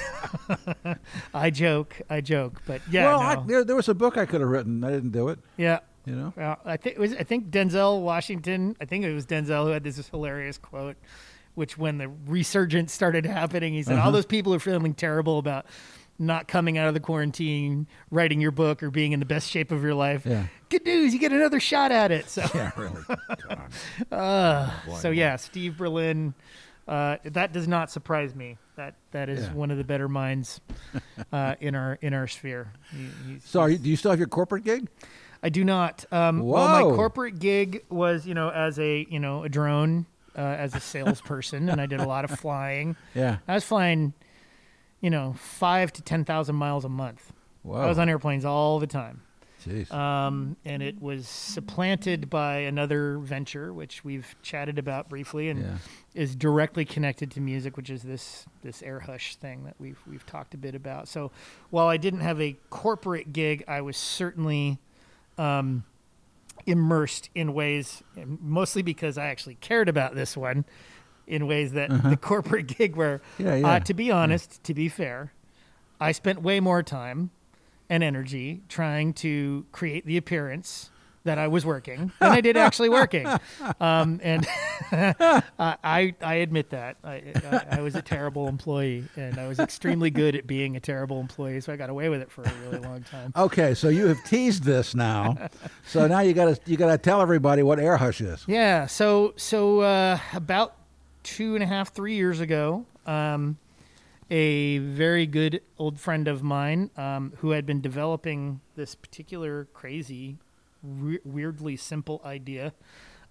I 1.35 1.51
joke, 1.51 2.01
I 2.09 2.21
joke, 2.21 2.63
but 2.67 2.81
yeah, 2.91 3.07
well, 3.07 3.21
no. 3.21 3.27
I, 3.43 3.47
there, 3.47 3.65
there 3.65 3.77
was 3.77 3.89
a 3.89 3.95
book 3.95 4.17
I 4.17 4.27
could 4.27 4.41
have 4.41 4.51
written. 4.51 4.83
I 4.85 4.91
didn't 4.91 5.11
do 5.13 5.29
it. 5.29 5.39
yeah. 5.57 5.81
You 6.07 6.15
know. 6.15 6.33
Well, 6.37 6.57
I 6.65 6.77
think 6.77 6.95
it 6.95 7.01
was. 7.01 7.15
I 7.15 7.25
think 7.25 7.51
Denzel 7.51 8.01
Washington. 8.01 8.77
I 8.81 8.85
think 8.85 9.05
it 9.05 9.13
was 9.13 9.27
Denzel 9.27 9.65
who 9.65 9.71
had 9.71 9.83
this 9.83 10.09
hilarious 10.09 10.57
quote, 10.57 10.95
which 11.57 11.77
when 11.77 11.99
the 11.99 12.09
resurgence 12.27 12.93
started 12.93 13.27
happening, 13.27 13.75
he 13.75 13.83
said, 13.83 13.95
Uh-huh. 13.97 14.07
"All 14.07 14.13
those 14.13 14.25
people 14.27 14.55
are 14.55 14.61
feeling 14.61 14.95
terrible 14.95 15.39
about 15.41 15.67
not 16.19 16.49
coming 16.49 16.79
out 16.79 16.89
of 16.89 16.95
the 16.95 17.01
quarantine, 17.01 17.87
writing 18.11 18.41
your 18.41 18.51
book, 18.53 18.83
or 18.83 18.91
being 18.91 19.13
in 19.13 19.21
the 19.21 19.27
best 19.27 19.51
shape 19.51 19.71
of 19.73 19.83
your 19.83 19.93
life. 19.95 20.25
Yeah. 20.25 20.47
Good 20.71 20.87
news, 20.87 21.13
you 21.13 21.19
get 21.19 21.33
another 21.33 21.59
shot 21.61 21.91
at 21.93 22.11
it." 22.13 22.31
So, 22.31 22.43
Yeah, 22.55 22.71
really. 22.77 23.03
God. 23.49 23.73
uh, 24.13 24.71
so 24.99 25.11
yeah, 25.11 25.37
Steve 25.37 25.77
Berlin. 25.77 26.35
Uh, 26.89 27.17
that 27.25 27.53
does 27.53 27.67
not 27.67 27.91
surprise 27.91 28.33
me. 28.35 28.57
That 28.77 28.95
that 29.11 29.29
is 29.29 29.41
Yeah. 29.47 29.53
one 29.55 29.73
of 29.73 29.77
the 29.79 29.83
better 29.83 30.09
minds 30.09 30.61
uh, 31.33 31.57
in 31.61 31.75
our 31.75 31.99
in 32.01 32.15
our 32.15 32.29
sphere. 32.29 32.73
He- 32.93 33.09
he's- 33.33 33.45
So, 33.45 33.59
are 33.61 33.69
you, 33.71 33.77
do 33.79 33.91
you 33.91 33.97
still 33.97 34.13
have 34.13 34.21
your 34.21 34.29
corporate 34.29 34.63
gig? 34.63 34.89
I 35.43 35.49
do 35.49 35.65
not. 35.65 36.05
Um, 36.13 36.41
well, 36.41 36.69
my 36.69 36.83
corporate 36.83 37.39
gig 37.41 37.85
was, 37.89 38.27
you 38.27 38.35
know, 38.35 38.51
as 38.51 38.79
a, 38.79 39.07
you 39.11 39.19
know, 39.21 39.43
a 39.45 39.49
drone, 39.49 40.07
uh, 40.37 40.41
as 40.41 40.75
a 40.75 40.81
salesperson, 40.81 41.69
and 41.69 41.81
I 41.81 41.87
did 41.87 42.01
a 42.01 42.07
lot 42.07 42.25
of 42.25 42.39
flying. 42.39 42.97
Yeah. 43.15 43.39
I 43.49 43.55
was 43.55 43.65
flying, 43.65 44.13
you 45.01 45.09
know, 45.11 45.35
five 45.39 45.93
to 45.95 46.03
ten 46.03 46.25
thousand 46.25 46.57
miles 46.57 46.85
a 46.85 46.89
month. 46.89 47.33
Wow. 47.65 47.83
I 47.83 47.87
was 47.87 47.99
on 47.99 48.09
airplanes 48.09 48.45
all 48.45 48.79
the 48.79 48.87
time, 48.87 49.23
Jeez. 49.65 49.91
um, 49.91 50.57
and 50.65 50.83
it 50.83 51.01
was 51.01 51.27
supplanted 51.27 52.29
by 52.29 52.59
another 52.59 53.19
venture, 53.19 53.73
which 53.73 54.05
we've 54.05 54.37
chatted 54.43 54.79
about 54.79 55.09
briefly, 55.09 55.49
and 55.49 55.63
yeah. 55.63 55.79
is 56.15 56.37
directly 56.37 56.85
connected 56.85 57.31
to 57.33 57.41
music, 57.41 57.77
which 57.77 57.89
is 57.89 58.03
this 58.03 58.45
this 58.63 58.83
air 58.83 59.01
hush 59.01 59.37
thing 59.37 59.65
that 59.65 59.77
we've 59.79 59.99
we've 60.07 60.27
talked 60.27 60.53
a 60.53 60.59
bit 60.59 60.75
about. 60.75 61.09
So 61.09 61.31
while 61.71 61.89
I 61.89 61.97
didn't 61.97 62.21
have 62.21 62.41
a 62.41 62.57
corporate 62.69 63.33
gig, 63.33 63.65
I 63.67 63.81
was 63.81 63.97
certainly 63.97 64.79
um, 65.39 65.85
immersed 66.65 67.29
in 67.35 67.53
ways, 67.53 68.03
mostly 68.41 68.83
because 68.83 69.19
I 69.19 69.27
actually 69.27 69.57
cared 69.57 69.89
about 69.89 70.15
this 70.15 70.37
one, 70.37 70.65
in 71.27 71.47
ways 71.47 71.73
that 71.73 71.91
the 72.09 72.17
corporate 72.17 72.67
gig, 72.69 72.95
where 72.97 73.17
Uh-huh. 73.17 73.23
Yeah, 73.39 73.55
yeah. 73.57 73.69
uh, 73.69 73.81
to 73.81 73.95
be 73.95 74.11
honest, 74.13 74.63
to 74.65 74.75
be 74.75 74.89
fair, 74.89 75.33
I 76.01 76.13
spent 76.13 76.41
way 76.43 76.61
more 76.61 76.83
time 76.83 77.31
and 77.91 78.03
energy 78.03 78.63
trying 78.69 79.13
to 79.15 79.67
create 79.73 80.07
the 80.07 80.17
appearance 80.17 80.91
that 81.27 81.39
I 81.39 81.49
was 81.49 81.65
working 81.67 82.11
than 82.21 82.33
I 82.33 82.41
did 82.41 82.57
actually 82.57 82.89
working. 82.89 83.27
Um, 83.81 84.21
and 84.23 84.47
I, 84.93 86.15
I 86.21 86.35
admit 86.35 86.71
that 86.71 86.97
I, 87.05 87.23
I, 87.51 87.79
I 87.79 87.81
was 87.83 87.95
a 87.95 88.03
terrible 88.03 88.49
employee, 88.49 89.05
and 89.17 89.39
I 89.39 89.47
was 89.47 89.59
extremely 89.59 90.11
good 90.11 90.35
at 90.35 90.47
being 90.47 90.77
a 90.77 90.81
terrible 90.81 91.21
employee. 91.21 91.61
So 91.61 91.73
I 91.73 91.77
got 91.77 91.91
away 91.91 92.09
with 92.09 92.23
it 92.23 92.31
for 92.31 92.43
a 92.43 92.53
really 92.65 92.79
long 92.79 93.03
time. 93.03 93.33
Okay, 93.47 93.75
so 93.75 93.89
you 93.89 94.07
have 94.07 94.23
teased 94.25 94.65
this 94.65 94.95
now. 94.95 95.37
so 95.87 96.07
now 96.07 96.21
you 96.21 96.33
got 96.33 96.47
to 96.47 96.61
you 96.71 96.77
got 96.77 96.91
to 96.91 96.99
tell 96.99 97.21
everybody 97.21 97.63
what 97.63 97.79
air 97.79 97.97
hush 97.97 98.21
is. 98.21 98.45
Yeah. 98.49 98.87
So 98.87 99.35
so 99.37 99.81
uh, 99.81 100.19
about 100.33 100.75
two 101.23 101.55
and 101.55 101.63
a 101.63 101.67
half, 101.67 101.93
three 101.93 102.15
years 102.15 102.41
ago, 102.41 102.87
um, 103.07 103.59
a 104.31 104.79
very 104.79 105.27
good 105.27 105.61
old 105.79 105.99
friend 106.01 106.29
of 106.29 106.43
mine 106.43 106.91
um, 106.97 107.33
who 107.39 107.51
had 107.51 107.67
been 107.67 107.81
developing 107.81 108.61
this 108.75 108.95
particular 108.95 109.67
crazy, 109.73 110.37
we- 110.87 111.21
weirdly 111.25 111.77
simple 111.77 112.21
idea 112.25 112.73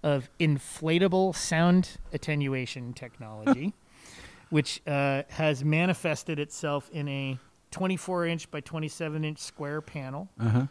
of 0.02 0.28
inflatable 0.38 1.34
sound 1.34 1.98
attenuation 2.12 2.92
technology, 2.92 3.72
which 4.50 4.80
uh, 4.86 5.22
has 5.30 5.64
manifested 5.64 6.38
itself 6.38 6.88
in 6.92 7.08
a 7.08 7.38
24 7.70 8.26
inch 8.26 8.50
by 8.50 8.60
27 8.60 9.24
inch 9.24 9.38
square 9.38 9.80
panel 9.80 10.28
Uh 10.38 10.48
huh. 10.48 10.66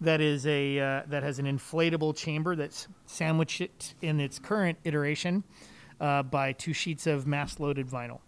that 0.00 0.20
is 0.20 0.46
a 0.46 0.78
uh, 0.80 1.02
that 1.08 1.22
has 1.22 1.38
an 1.38 1.46
inflatable 1.46 2.16
chamber 2.16 2.56
that's 2.56 2.88
sandwiched 3.06 3.94
in 4.00 4.20
its 4.20 4.38
current 4.38 4.78
iteration 4.84 5.44
uh, 6.00 6.22
by 6.22 6.52
two 6.52 6.72
sheets 6.72 7.06
of 7.06 7.26
mass-loaded 7.26 7.86
vinyl. 7.88 8.20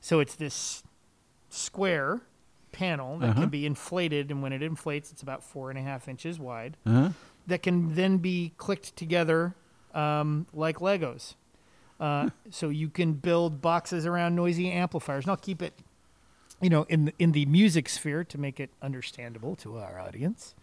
So 0.00 0.18
it's 0.20 0.34
this 0.34 0.82
square 1.50 2.20
panel 2.72 3.18
that 3.18 3.30
Uh-huh. 3.30 3.40
can 3.42 3.48
be 3.50 3.66
inflated, 3.66 4.30
and 4.30 4.42
when 4.42 4.52
it 4.52 4.62
inflates, 4.62 5.10
it's 5.12 5.22
about 5.22 5.42
four 5.42 5.70
and 5.70 5.78
a 5.78 5.82
half 5.82 6.08
inches 6.08 6.38
wide. 6.38 6.76
Uh 6.86 6.90
huh. 6.92 7.08
That 7.50 7.62
can 7.62 7.94
then 7.94 8.18
be 8.18 8.52
clicked 8.56 8.96
together 8.96 9.54
um, 9.92 10.46
like 10.54 10.78
Legos. 10.78 11.34
Uh, 11.98 12.30
so 12.48 12.70
you 12.70 12.88
can 12.88 13.12
build 13.12 13.60
boxes 13.60 14.06
around 14.06 14.34
noisy 14.34 14.70
amplifiers, 14.70 15.24
and 15.24 15.30
I'll 15.30 15.36
keep 15.36 15.60
it, 15.60 15.74
you 16.62 16.70
know, 16.70 16.86
in 16.88 17.06
the, 17.06 17.12
in 17.18 17.32
the 17.32 17.44
music 17.44 17.90
sphere 17.90 18.24
to 18.24 18.38
make 18.38 18.58
it 18.58 18.70
understandable 18.80 19.54
to 19.56 19.76
our 19.76 20.00
audience, 20.00 20.54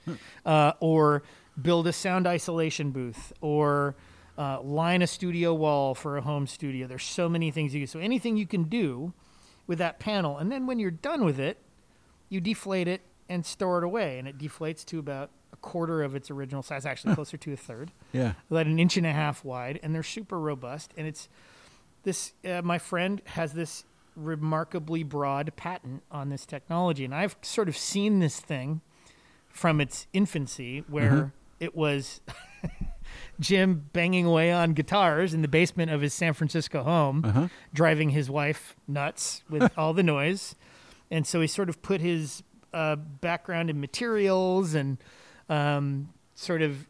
uh, 0.45 0.71
or 0.79 1.21
build 1.61 1.85
a 1.85 1.93
sound 1.93 2.25
isolation 2.25 2.89
booth, 2.89 3.33
or 3.39 3.95
uh, 4.37 4.61
line 4.61 5.03
a 5.03 5.07
studio 5.07 5.53
wall 5.53 5.93
for 5.93 6.17
a 6.17 6.21
home 6.21 6.47
studio. 6.47 6.87
There's 6.87 7.03
so 7.03 7.29
many 7.29 7.51
things 7.51 7.75
you 7.75 7.81
can. 7.81 7.87
So 7.87 7.99
anything 7.99 8.37
you 8.37 8.47
can 8.47 8.63
do 8.63 9.13
with 9.67 9.77
that 9.77 9.99
panel, 9.99 10.37
and 10.39 10.51
then 10.51 10.65
when 10.65 10.79
you're 10.79 10.89
done 10.89 11.23
with 11.23 11.39
it, 11.39 11.57
you 12.29 12.41
deflate 12.41 12.87
it 12.87 13.01
and 13.29 13.45
store 13.45 13.77
it 13.79 13.83
away, 13.83 14.17
and 14.17 14.27
it 14.27 14.37
deflates 14.39 14.83
to 14.85 14.97
about 14.97 15.29
a 15.57 15.61
quarter 15.61 16.03
of 16.03 16.15
its 16.15 16.29
original 16.31 16.61
size, 16.63 16.85
actually 16.85 17.15
closer 17.15 17.37
to 17.37 17.53
a 17.53 17.57
third 17.57 17.91
Yeah. 18.13 18.33
about 18.49 18.67
an 18.67 18.79
inch 18.79 18.97
and 18.97 19.05
a 19.05 19.13
half 19.13 19.43
wide, 19.43 19.79
and 19.83 19.93
they're 19.93 20.03
super 20.03 20.39
robust. 20.39 20.93
And 20.97 21.07
it's 21.07 21.27
this. 22.03 22.33
Uh, 22.45 22.61
my 22.63 22.77
friend 22.77 23.21
has 23.25 23.53
this 23.53 23.83
remarkably 24.15 25.03
broad 25.03 25.53
patent 25.55 26.01
on 26.11 26.29
this 26.29 26.45
technology, 26.45 27.05
and 27.05 27.13
I've 27.13 27.35
sort 27.41 27.67
of 27.67 27.77
seen 27.77 28.19
this 28.19 28.39
thing 28.39 28.81
from 29.49 29.79
its 29.81 30.07
infancy, 30.13 30.83
where 30.87 31.11
Mhm. 31.11 31.31
it 31.59 31.75
was 31.75 32.21
Jim 33.39 33.89
banging 33.93 34.25
away 34.25 34.51
on 34.51 34.73
guitars 34.73 35.33
in 35.33 35.41
the 35.41 35.47
basement 35.47 35.91
of 35.91 36.01
his 36.01 36.13
San 36.13 36.33
Francisco 36.33 36.83
home, 36.83 37.23
Uh 37.25 37.31
huh. 37.31 37.47
driving 37.73 38.09
his 38.11 38.29
wife 38.29 38.75
nuts 38.87 39.43
with 39.49 39.71
all 39.77 39.93
the 39.93 40.03
noise. 40.03 40.55
And 41.11 41.25
so 41.25 41.39
he 41.41 41.47
sort 41.47 41.69
of 41.69 41.81
put 41.81 42.01
his 42.01 42.43
uh, 42.73 42.95
background 42.95 43.69
in 43.69 43.79
materials 43.79 44.73
and 44.73 44.97
um, 45.49 46.09
sort 46.35 46.61
of 46.61 46.87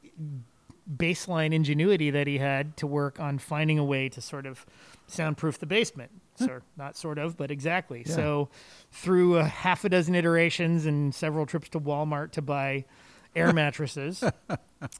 baseline 0.95 1.53
ingenuity 1.53 2.09
that 2.11 2.27
he 2.27 2.37
had 2.37 2.77
to 2.77 2.87
work 2.87 3.19
on 3.19 3.37
finding 3.37 3.77
a 3.77 3.83
way 3.83 4.07
to 4.09 4.21
sort 4.21 4.45
of 4.45 4.65
soundproof 5.07 5.59
the 5.59 5.65
basement. 5.65 6.11
So 6.35 6.61
not 6.77 6.95
sort 6.95 7.17
of, 7.17 7.35
but 7.35 7.49
exactly. 7.49 8.03
Yeah. 8.05 8.15
So 8.15 8.49
through 8.91 9.37
a 9.37 9.43
half 9.43 9.83
a 9.85 9.89
dozen 9.89 10.15
iterations 10.15 10.85
and 10.85 11.13
several 11.13 11.45
trips 11.45 11.69
to 11.69 11.79
Walmart 11.79 12.31
to 12.33 12.41
buy 12.41 12.85
air 13.35 13.51
mattresses. 13.53 14.23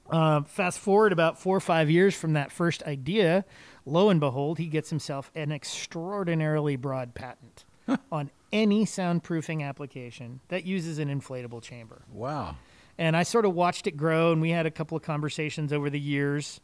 uh, 0.10 0.42
fast 0.42 0.80
forward 0.80 1.14
about 1.14 1.40
four 1.40 1.56
or 1.56 1.62
five 1.62 1.90
years 1.90 2.16
from 2.16 2.34
that 2.34 2.52
first 2.52 2.84
idea, 2.84 3.46
lo 3.86 4.10
and 4.10 4.20
behold, 4.20 4.58
he 4.58 4.68
gets 4.68 4.90
himself 4.90 5.32
an 5.36 5.52
extraordinarily 5.52 6.76
broad 6.76 7.14
patent 7.14 7.66
on 8.12 8.32
any 8.52 8.86
soundproofing 8.86 9.62
application 9.62 10.40
that 10.48 10.66
uses 10.66 11.00
an 11.00 11.08
inflatable 11.08 11.62
chamber. 11.62 12.02
Wow. 12.12 12.56
And 12.98 13.16
I 13.16 13.24
sort 13.24 13.46
of 13.46 13.54
watched 13.54 13.86
it 13.88 13.96
grow, 13.98 14.32
and 14.32 14.42
we 14.42 14.50
had 14.50 14.66
a 14.66 14.72
couple 14.72 14.98
of 14.98 15.04
conversations 15.04 15.72
over 15.72 15.89
the 15.89 16.00
years 16.00 16.60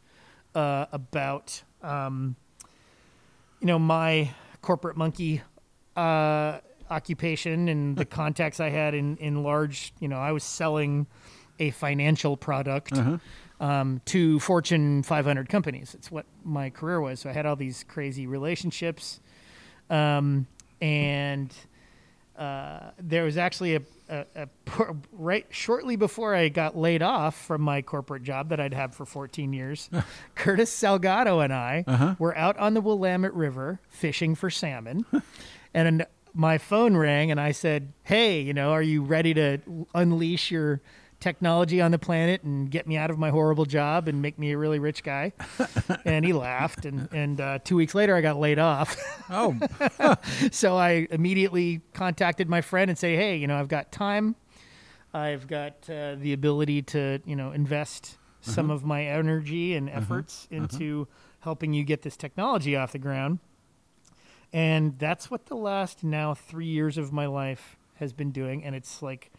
uh, 0.54 0.86
about, 0.92 1.62
um, 1.82 2.36
you 3.60 3.66
know, 3.68 3.78
my 3.78 4.30
corporate 4.60 4.96
monkey 4.96 5.42
uh, 5.96 6.58
occupation 6.90 7.68
and 7.68 7.96
the 8.02 8.04
contacts 8.04 8.58
I 8.60 8.70
had 8.70 8.94
in, 8.94 9.16
in 9.18 9.42
large, 9.42 9.92
you 10.00 10.08
know, 10.08 10.18
I 10.18 10.32
was 10.32 10.42
selling 10.42 11.06
a 11.60 11.70
financial 11.70 12.36
product 12.36 12.92
Uh-huh. 12.98 13.18
um, 13.64 14.00
to 14.06 14.40
Fortune 14.40 15.04
500 15.04 15.48
companies. 15.48 15.94
It's 15.94 16.10
what 16.10 16.26
my 16.42 16.68
career 16.70 17.00
was. 17.00 17.20
So 17.20 17.30
I 17.30 17.32
had 17.32 17.46
all 17.46 17.54
these 17.56 17.84
crazy 17.86 18.26
relationships. 18.26 19.20
Um, 19.88 20.48
and 20.82 21.54
uh, 22.38 22.90
there 22.98 23.24
was 23.24 23.36
actually 23.36 23.76
a, 23.76 23.82
a, 24.08 24.24
a 24.34 24.46
por- 24.64 24.96
right 25.12 25.46
shortly 25.50 25.96
before 25.96 26.34
I 26.34 26.48
got 26.48 26.76
laid 26.76 27.02
off 27.02 27.36
from 27.46 27.62
my 27.62 27.80
corporate 27.82 28.22
job 28.24 28.48
that 28.48 28.58
I'd 28.60 28.74
had 28.74 28.94
for 28.94 29.04
14 29.06 29.52
years. 29.52 29.88
Curtis 30.34 30.70
Salgado 30.74 31.42
and 31.44 31.52
I 31.52 31.84
Uh-huh. 31.86 32.14
were 32.18 32.36
out 32.36 32.56
on 32.58 32.74
the 32.74 32.80
Willamette 32.80 33.34
River 33.34 33.80
fishing 33.88 34.34
for 34.34 34.50
salmon, 34.50 35.04
and 35.74 36.06
my 36.34 36.58
phone 36.58 36.96
rang, 36.96 37.30
and 37.30 37.40
I 37.40 37.52
said, 37.52 37.92
"Hey, 38.02 38.40
you 38.40 38.52
know, 38.52 38.72
are 38.72 38.82
you 38.82 39.02
ready 39.02 39.32
to 39.34 39.60
unleash 39.94 40.50
your?" 40.50 40.80
Technology 41.24 41.80
on 41.80 41.90
the 41.90 41.98
planet 41.98 42.42
and 42.42 42.70
get 42.70 42.86
me 42.86 42.98
out 42.98 43.10
of 43.10 43.18
my 43.18 43.30
horrible 43.30 43.64
job 43.64 44.08
and 44.08 44.20
make 44.20 44.38
me 44.38 44.52
a 44.52 44.58
really 44.58 44.78
rich 44.78 45.02
guy, 45.02 45.32
and 46.04 46.22
he 46.22 46.34
laughed. 46.34 46.84
And 46.84 47.08
and 47.14 47.40
uh, 47.40 47.60
two 47.64 47.76
weeks 47.76 47.94
later, 47.94 48.14
I 48.14 48.20
got 48.20 48.36
laid 48.36 48.58
off. 48.58 48.94
Oh, 49.30 49.58
so 50.52 50.76
I 50.76 51.08
immediately 51.10 51.80
contacted 51.94 52.50
my 52.50 52.60
friend 52.60 52.90
and 52.90 52.98
say, 52.98 53.16
"Hey, 53.16 53.36
you 53.36 53.46
know, 53.46 53.56
I've 53.58 53.68
got 53.68 53.90
time. 53.90 54.36
I've 55.14 55.46
got 55.46 55.88
uh, 55.88 56.16
the 56.16 56.34
ability 56.34 56.82
to, 56.82 57.22
you 57.24 57.36
know, 57.36 57.52
invest 57.52 58.18
some 58.42 58.68
of 58.68 58.84
my 58.84 59.06
energy 59.06 59.76
and 59.76 59.88
efforts 59.88 60.46
into 60.50 61.08
helping 61.40 61.72
you 61.72 61.84
get 61.84 62.02
this 62.02 62.18
technology 62.18 62.76
off 62.76 62.92
the 62.92 62.98
ground." 62.98 63.38
And 64.52 64.98
that's 64.98 65.30
what 65.30 65.46
the 65.46 65.56
last 65.56 66.04
now 66.04 66.34
3 66.34 66.66
years 66.66 66.98
of 66.98 67.14
my 67.14 67.24
life 67.24 67.78
has 67.94 68.12
been 68.12 68.30
doing 68.30 68.62
and 68.62 68.74
it's 68.74 69.00
like 69.00 69.30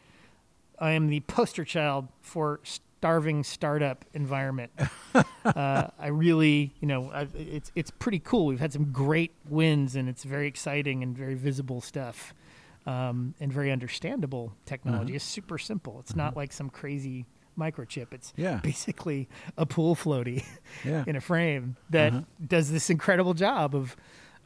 I 0.80 0.92
am 0.92 1.08
the 1.08 1.20
poster 1.22 1.64
child 1.66 2.08
for 2.22 2.60
starving 2.64 3.44
startup 3.44 4.04
environment. 4.14 4.72
uh, 5.46 5.88
I 6.00 6.08
really, 6.08 6.74
you 6.82 6.88
know, 6.88 7.12
I've, 7.14 7.34
it's 7.36 7.72
it's 7.76 7.92
pretty 7.92 8.20
cool. 8.20 8.46
We've 8.48 8.60
had 8.60 8.74
some 8.74 8.92
great 8.92 9.32
wins, 9.50 9.96
and 9.96 10.10
it's 10.10 10.24
very 10.24 10.48
exciting 10.48 11.04
and 11.04 11.16
very 11.18 11.36
visible 11.36 11.82
stuff, 11.82 12.34
um, 12.86 13.34
and 13.40 13.52
very 13.54 13.72
understandable 13.72 14.54
technology. 14.66 15.16
It's 15.16 15.24
super 15.26 15.58
simple. 15.58 16.00
It's 16.00 16.16
not 16.16 16.36
like 16.36 16.52
some 16.52 16.70
crazy 16.70 17.26
microchip. 17.58 18.08
It's 18.12 18.34
Yeah. 18.36 18.60
basically 18.62 19.30
a 19.58 19.66
pool 19.66 19.96
floaty 19.96 20.44
yeah. 20.84 21.06
in 21.08 21.16
a 21.16 21.22
frame 21.22 21.78
that 21.90 22.12
Uh-huh. 22.12 22.22
does 22.46 22.70
this 22.70 22.90
incredible 22.90 23.34
job 23.34 23.74
of 23.76 23.96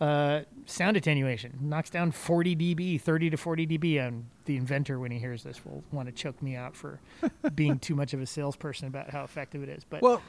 uh, 0.01 0.41
sound 0.65 0.95
attenuation. 0.97 1.57
Knocks 1.61 1.89
down 1.89 2.11
40 2.11 2.55
dB, 2.55 3.01
30 3.01 3.29
to 3.31 3.37
40 3.37 3.67
dB. 3.67 3.99
And 4.05 4.25
the 4.45 4.55
inventor, 4.57 4.99
when 4.99 5.11
he 5.11 5.19
hears 5.19 5.43
this, 5.43 5.63
will 5.65 5.83
want 5.91 6.07
to 6.07 6.11
choke 6.13 6.41
me 6.41 6.55
out 6.55 6.75
for 6.75 6.99
being 7.55 7.79
too 7.79 7.95
much 7.95 8.13
of 8.13 8.21
a 8.21 8.25
salesperson 8.25 8.87
about 8.87 9.09
how 9.09 9.23
effective 9.23 9.61
it 9.63 9.69
is. 9.69 9.83
But 9.83 10.01
Well, 10.01 10.21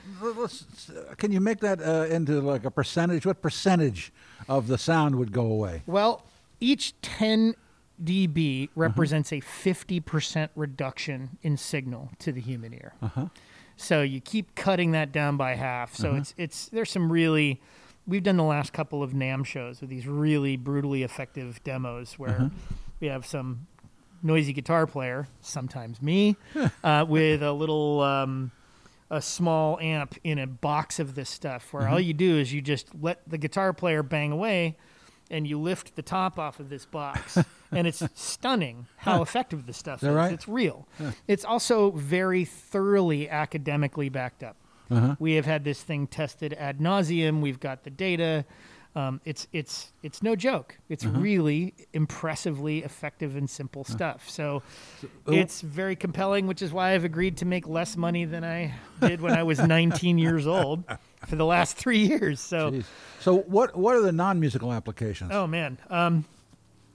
can 1.18 1.32
you 1.32 1.40
make 1.40 1.60
that 1.60 1.80
uh, 1.80 2.06
into 2.12 2.40
like 2.40 2.64
a 2.64 2.70
percentage? 2.70 3.26
What 3.26 3.42
percentage 3.42 4.12
of 4.48 4.66
the 4.66 4.78
sound 4.78 5.16
would 5.16 5.32
go 5.32 5.46
away? 5.46 5.82
Well, 5.86 6.24
each 6.60 6.94
10 7.02 7.54
dB 8.02 8.64
Uh-huh. 8.64 8.72
represents 8.80 9.30
a 9.32 9.40
50% 9.40 10.48
reduction 10.56 11.38
in 11.42 11.56
signal 11.56 12.10
to 12.18 12.32
the 12.32 12.40
human 12.40 12.72
ear. 12.72 12.94
Uh-huh. 13.02 13.26
So 13.76 14.02
you 14.02 14.20
keep 14.20 14.54
cutting 14.54 14.92
that 14.92 15.12
down 15.12 15.36
by 15.36 15.54
half. 15.54 15.94
So 15.94 16.14
it's 16.14 16.34
it's 16.36 16.66
there's 16.66 16.90
some 16.90 17.10
really 17.10 17.62
we've 18.06 18.22
done 18.22 18.36
the 18.36 18.44
last 18.44 18.72
couple 18.72 19.02
of 19.02 19.12
NAMM 19.12 19.44
shows 19.46 19.80
with 19.80 19.90
these 19.90 20.06
really 20.06 20.56
brutally 20.56 21.02
effective 21.02 21.62
demos 21.64 22.18
where 22.18 22.50
we 23.00 23.08
have 23.08 23.24
some 23.26 23.66
noisy 24.22 24.52
guitar 24.52 24.86
player, 24.86 25.28
sometimes 25.40 26.02
me, 26.02 26.36
uh, 26.84 27.04
with 27.08 27.42
a 27.42 27.52
little 27.52 28.00
um, 28.00 28.50
a 29.10 29.20
small 29.20 29.78
amp 29.80 30.16
in 30.22 30.38
a 30.38 30.46
box 30.46 30.98
of 30.98 31.14
this 31.14 31.28
stuff 31.28 31.72
where 31.72 31.88
all 31.88 32.00
you 32.00 32.14
do 32.14 32.38
is 32.38 32.52
you 32.52 32.60
just 32.60 32.88
let 33.00 33.20
the 33.28 33.38
guitar 33.38 33.72
player 33.72 34.02
bang 34.02 34.30
away 34.30 34.76
and 35.30 35.46
you 35.46 35.58
lift 35.58 35.96
the 35.96 36.02
top 36.02 36.38
off 36.38 36.60
of 36.60 36.68
this 36.68 36.86
box 36.86 37.38
and 37.72 37.86
it's 37.86 38.02
stunning 38.14 38.86
how 38.96 39.22
effective 39.22 39.66
this 39.66 39.76
stuff 39.76 40.02
is. 40.02 40.08
right? 40.08 40.32
it's 40.32 40.48
real. 40.48 40.86
It's 41.26 41.44
also 41.44 41.90
very 41.90 42.44
thoroughly 42.44 43.28
academically 43.28 44.08
backed 44.08 44.42
up 44.42 44.56
Uh-huh. 44.90 45.16
we 45.18 45.34
have 45.34 45.46
had 45.46 45.64
this 45.64 45.82
thing 45.82 46.06
tested 46.06 46.52
ad 46.54 46.78
nauseum 46.80 47.40
we've 47.40 47.60
got 47.60 47.84
the 47.84 47.90
data 47.90 48.44
um, 48.96 49.20
it's 49.24 49.46
it's 49.52 49.92
it's 50.02 50.20
no 50.20 50.34
joke 50.34 50.76
it's 50.88 51.06
Uh-huh. 51.06 51.20
really 51.20 51.74
impressively 51.92 52.78
effective 52.82 53.36
and 53.36 53.48
simple 53.48 53.84
stuff 53.84 54.28
so 54.28 54.62
oh. 55.28 55.32
it's 55.32 55.60
very 55.60 55.94
compelling 55.94 56.48
which 56.48 56.60
is 56.60 56.72
why 56.72 56.90
i've 56.94 57.04
agreed 57.04 57.36
to 57.36 57.44
make 57.44 57.68
less 57.68 57.96
money 57.96 58.24
than 58.24 58.42
i 58.42 58.74
did 59.00 59.20
when 59.20 59.32
i 59.32 59.44
was 59.44 59.58
19 59.78 60.18
years 60.18 60.46
old 60.48 60.82
for 61.28 61.36
the 61.36 61.46
last 61.46 61.76
three 61.76 62.04
years 62.04 62.40
so 62.40 62.72
Jeez. 62.72 62.84
So 63.20 63.36
what 63.42 63.76
what 63.76 63.94
are 63.94 64.00
the 64.02 64.12
non-musical 64.12 64.72
applications? 64.72 65.30
Oh 65.32 65.46
man. 65.46 65.78
Um, 65.88 66.24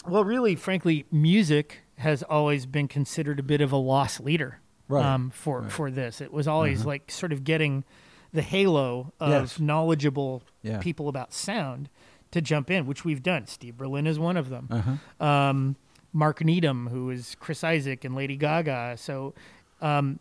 well, 0.08 0.24
really, 0.24 0.56
frankly, 0.56 1.06
music 1.12 1.80
has 1.98 2.22
always 2.24 2.66
been 2.66 2.88
considered 2.88 3.40
a 3.40 3.44
bit 3.44 3.62
of 3.62 3.72
a 3.72 3.78
loss 3.78 4.20
leader 4.20 4.60
Right. 4.88 5.04
um, 5.06 5.30
for 5.32 5.68
for 5.70 5.90
this. 5.90 6.22
It 6.22 6.32
was 6.32 6.48
always 6.48 6.86
like 6.86 7.10
sort 7.12 7.32
of 7.34 7.44
getting 7.44 7.84
the 8.32 8.42
halo 8.42 9.14
of 9.20 9.30
Yes. 9.30 9.60
knowledgeable 9.60 10.44
Yeah. 10.62 10.80
people 10.80 11.08
about 11.10 11.34
sound 11.34 11.90
to 12.32 12.42
jump 12.42 12.70
in, 12.70 12.86
which 12.86 13.06
we've 13.06 13.24
done. 13.24 13.48
Steve 13.48 13.78
Berlin 13.78 14.06
is 14.08 14.20
one 14.20 14.36
of 14.38 14.50
them. 14.50 14.68
Uh-huh. 14.70 15.26
Um, 15.26 15.76
Mark 16.14 16.44
Needham, 16.44 16.88
who 16.88 17.10
is 17.10 17.36
Chris 17.40 17.64
Isaak 17.64 18.04
and 18.06 18.14
Lady 18.16 18.36
Gaga. 18.38 18.96
So 18.98 19.34
um, 19.82 20.20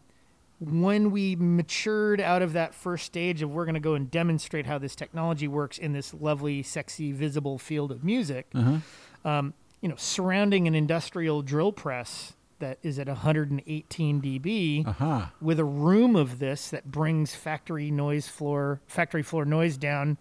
when 0.60 1.10
we 1.10 1.36
matured 1.36 2.20
out 2.20 2.40
of 2.42 2.52
that 2.52 2.74
first 2.74 3.04
stage 3.06 3.42
of 3.42 3.50
we're 3.50 3.64
going 3.64 3.74
to 3.74 3.80
go 3.80 3.94
and 3.94 4.10
demonstrate 4.10 4.66
how 4.66 4.78
this 4.78 4.94
technology 4.96 5.48
works 5.48 5.76
in 5.78 5.92
this 5.92 6.14
lovely, 6.14 6.62
sexy, 6.62 7.12
visible 7.12 7.58
field 7.58 7.90
of 7.90 8.02
music, 8.04 8.46
Uh-huh. 8.54 9.28
um, 9.28 9.54
you 9.80 9.88
know, 9.88 9.96
surrounding 9.96 10.66
an 10.66 10.74
industrial 10.74 11.42
drill 11.42 11.72
press 11.72 12.34
that 12.60 12.78
is 12.82 12.98
at 12.98 13.06
118 13.08 14.20
dB 14.22 14.86
Uh-huh. 14.86 15.26
with 15.40 15.58
a 15.58 15.64
room 15.64 16.16
of 16.16 16.38
this 16.38 16.70
that 16.70 16.90
brings 16.90 17.34
factory 17.34 17.90
noise 17.90 18.28
floor, 18.28 18.80
factory 18.86 19.22
floor 19.22 19.44
noise 19.44 19.76
down 19.76 20.18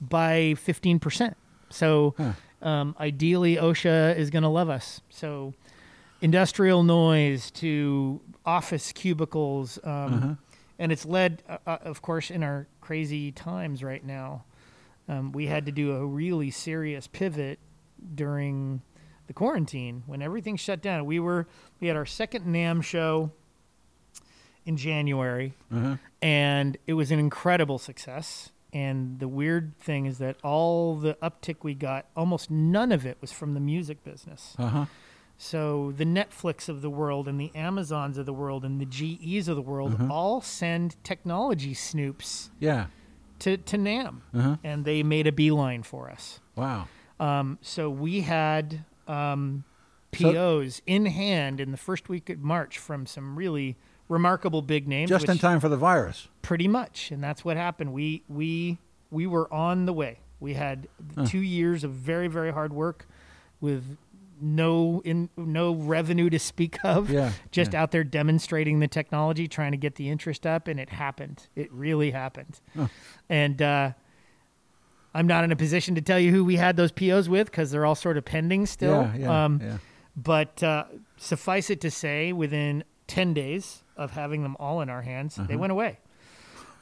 by 0.00 0.54
15%. 0.56 1.34
So 1.70 2.14
Huh. 2.16 2.32
um, 2.62 2.96
ideally, 3.00 3.56
OSHA 3.56 4.16
is 4.16 4.30
going 4.30 4.42
to 4.42 4.48
love 4.48 4.68
us. 4.70 5.00
So 5.10 5.54
industrial 6.20 6.82
noise 6.82 7.50
to 7.52 8.20
office 8.46 8.92
cubicles. 8.92 9.78
Um, 9.84 9.90
Uh-huh. 10.14 10.34
And 10.78 10.90
it's 10.90 11.04
led, 11.06 11.42
uh, 11.48 11.58
uh, 11.66 11.78
of 11.82 12.02
course, 12.02 12.30
in 12.32 12.42
our 12.42 12.66
crazy 12.80 13.30
times 13.30 13.84
right 13.84 14.04
now. 14.04 14.44
Um, 15.08 15.30
we 15.30 15.46
had 15.46 15.66
to 15.66 15.72
do 15.72 15.92
a 15.92 16.04
really 16.04 16.50
serious 16.50 17.06
pivot 17.06 17.60
during 18.14 18.82
the 19.26 19.32
quarantine 19.32 20.02
when 20.06 20.20
everything 20.22 20.56
shut 20.56 20.82
down. 20.82 21.04
We 21.06 21.18
were 21.20 21.46
we 21.80 21.88
had 21.88 21.96
our 21.96 22.06
second 22.06 22.44
NAMM 22.46 22.82
show 22.82 23.30
in 24.66 24.76
January, 24.76 25.54
Uh-huh. 25.70 25.96
and 26.22 26.76
it 26.86 26.94
was 26.94 27.10
an 27.10 27.18
incredible 27.18 27.78
success. 27.78 28.50
And 28.72 29.20
the 29.20 29.28
weird 29.28 29.78
thing 29.78 30.06
is 30.06 30.18
that 30.18 30.36
all 30.42 30.96
the 30.96 31.14
uptick 31.22 31.56
we 31.62 31.74
got, 31.74 32.06
almost 32.16 32.50
none 32.50 32.90
of 32.90 33.06
it 33.06 33.18
was 33.20 33.30
from 33.30 33.54
the 33.54 33.60
music 33.60 34.02
business. 34.02 34.54
Uh-huh. 34.58 34.86
So 35.36 35.92
the 35.96 36.04
Netflix 36.04 36.68
of 36.68 36.80
the 36.80 36.90
world 36.90 37.28
and 37.28 37.38
the 37.40 37.52
Amazons 37.54 38.18
of 38.18 38.24
the 38.26 38.32
world 38.32 38.64
and 38.64 38.80
the 38.80 38.86
GEs 38.86 39.48
of 39.48 39.56
the 39.56 39.62
world 39.62 40.00
all 40.10 40.40
send 40.40 40.96
technology 41.04 41.74
snoops 41.74 42.50
Yeah. 42.58 42.86
to, 43.40 43.56
to 43.58 43.76
NAMM, 43.76 44.22
Uh-huh. 44.32 44.56
and 44.64 44.84
they 44.84 45.02
made 45.02 45.26
a 45.26 45.32
beeline 45.32 45.82
for 45.82 46.10
us. 46.10 46.40
Wow. 46.56 46.88
Um, 47.20 47.58
so 47.62 47.90
we 47.90 48.22
had 48.22 48.84
um, 49.08 49.64
So- 50.14 50.32
POs 50.32 50.82
in 50.86 51.06
hand 51.06 51.60
in 51.60 51.70
the 51.70 51.76
first 51.76 52.08
week 52.08 52.30
of 52.30 52.40
March 52.40 52.78
from 52.78 53.06
some 53.06 53.36
really 53.36 53.76
remarkable 54.08 54.62
big 54.62 54.86
names. 54.86 55.08
Just 55.08 55.28
in 55.28 55.38
time 55.38 55.60
for 55.60 55.68
the 55.68 55.76
virus. 55.76 56.28
pretty 56.42 56.68
much, 56.68 57.10
and 57.10 57.22
that's 57.22 57.44
what 57.44 57.56
happened. 57.56 57.92
We 57.92 58.22
we 58.28 58.78
we 59.10 59.26
were 59.26 59.52
on 59.52 59.86
the 59.86 59.92
way. 59.92 60.18
We 60.40 60.54
had 60.54 60.88
two 61.26 61.40
years 61.40 61.84
of 61.84 61.92
very 61.92 62.28
very 62.28 62.52
hard 62.52 62.72
work 62.72 63.06
with 63.60 63.96
no 64.40 65.00
in 65.04 65.30
no 65.36 65.74
revenue 65.74 66.28
to 66.30 66.38
speak 66.38 66.78
of. 66.84 67.10
Yeah, 67.10 67.32
just 67.50 67.72
yeah. 67.72 67.82
out 67.82 67.92
there 67.92 68.04
demonstrating 68.04 68.80
the 68.80 68.88
technology, 68.88 69.48
trying 69.48 69.72
to 69.72 69.78
get 69.78 69.94
the 69.94 70.10
interest 70.10 70.46
up, 70.46 70.68
and 70.68 70.78
it 70.78 70.90
happened. 70.90 71.48
It 71.56 71.72
really 71.72 72.10
happened. 72.10 72.60
Huh. 72.76 72.88
And 73.28 73.62
uh, 73.62 73.92
I'm 75.14 75.26
not 75.26 75.44
in 75.44 75.52
a 75.52 75.56
position 75.56 75.94
to 75.94 76.00
tell 76.00 76.18
you 76.18 76.30
who 76.32 76.44
we 76.44 76.56
had 76.56 76.76
those 76.76 76.90
POs 76.92 77.28
with 77.28 77.50
because 77.50 77.70
they're 77.70 77.86
all 77.86 77.94
sort 77.94 78.16
of 78.16 78.24
pending 78.24 78.66
still. 78.66 79.02
Yeah, 79.02 79.16
yeah, 79.16 79.44
um, 79.44 79.60
yeah. 79.62 79.78
But 80.16 80.62
uh, 80.62 80.84
suffice 81.16 81.70
it 81.70 81.80
to 81.82 81.90
say, 81.90 82.32
within 82.32 82.84
10 83.06 83.34
days 83.34 83.82
of 83.96 84.10
having 84.12 84.42
them 84.42 84.56
all 84.58 84.80
in 84.80 84.88
our 84.88 85.02
hands, 85.02 85.36
they 85.36 85.56
went 85.56 85.70
away. 85.72 85.98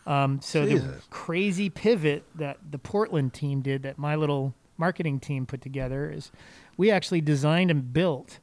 Um, 0.06 0.40
so 0.40 0.66
the 0.66 0.76
Uh-huh. 0.78 0.92
Crazy 1.10 1.68
pivot 1.70 2.24
that 2.34 2.58
the 2.70 2.78
Portland 2.78 3.32
team 3.34 3.60
did, 3.60 3.82
that 3.84 3.98
my 3.98 4.16
little 4.16 4.54
marketing 4.76 5.20
team 5.20 5.46
put 5.46 5.60
together, 5.60 6.10
is 6.10 6.32
we 6.76 6.90
actually 6.90 7.20
designed 7.20 7.70
and 7.70 7.92
built 7.92 8.38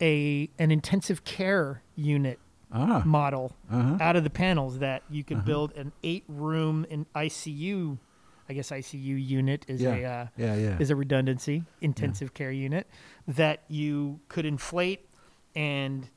a 0.00 0.48
an 0.58 0.70
intensive 0.70 1.24
care 1.24 1.82
unit 1.96 2.38
Ah. 2.70 3.02
model 3.04 3.56
Uh-huh. 3.70 3.96
out 4.00 4.14
of 4.16 4.22
the 4.24 4.30
panels 4.30 4.78
that 4.78 5.02
you 5.10 5.24
could 5.24 5.44
build 5.44 5.72
an 5.74 5.90
eight 6.04 6.24
room 6.28 6.86
in 6.90 7.06
ICU 7.14 7.98
I 8.48 8.54
guess 8.54 8.70
ICU 8.70 9.16
unit 9.28 9.64
is 9.68 9.82
Yeah. 9.82 9.94
a 9.96 10.04
uh, 10.04 10.26
Yeah, 10.36 10.54
yeah. 10.56 10.76
is 10.78 10.90
a 10.90 10.96
redundancy 10.96 11.64
intensive 11.80 12.32
care 12.34 12.52
unit 12.52 12.86
that 13.26 13.62
you 13.68 14.20
could 14.28 14.46
inflate 14.46 15.06
and 15.54 16.08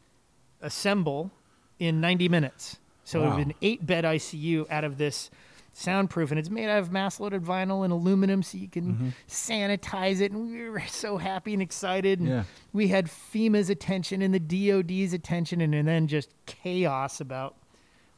assemble 0.62 1.32
in 1.80 2.00
90 2.02 2.30
minutes. 2.30 2.78
So 3.04 3.22
it 3.24 3.26
Wow. 3.28 3.38
was 3.38 3.46
an 3.46 3.54
eight 3.62 3.86
bed 3.86 4.06
ICU 4.06 4.65
out 4.70 4.84
of 4.84 4.98
this 4.98 5.30
soundproof, 5.74 6.32
and 6.32 6.39
it's 6.39 6.50
made 6.50 6.70
out 6.70 6.80
of 6.80 6.91
mass 6.91 7.20
loaded 7.20 7.44
vinyl 7.44 7.84
and 7.84 7.91
aluminum, 7.94 8.44
so 8.44 8.58
you 8.58 8.67
can 8.67 9.13
sanitize 9.28 10.20
it. 10.22 10.32
And 10.32 10.52
we 10.52 10.70
were 10.70 10.82
so 10.88 11.17
happy 11.17 11.54
and 11.54 11.62
excited. 11.62 12.20
And 12.20 12.28
Yeah. 12.30 12.44
we 12.74 12.89
had 12.89 13.08
FEMA's 13.08 13.70
attention 13.70 14.22
and 14.22 14.34
the 14.34 14.39
DoD's 14.39 15.13
attention, 15.13 15.62
and, 15.62 15.74
and 15.74 15.88
then 15.88 16.08
just 16.08 16.30
chaos 16.46 17.20
about 17.22 17.56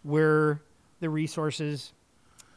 where 0.03 0.61
the 0.99 1.09
resources 1.09 1.93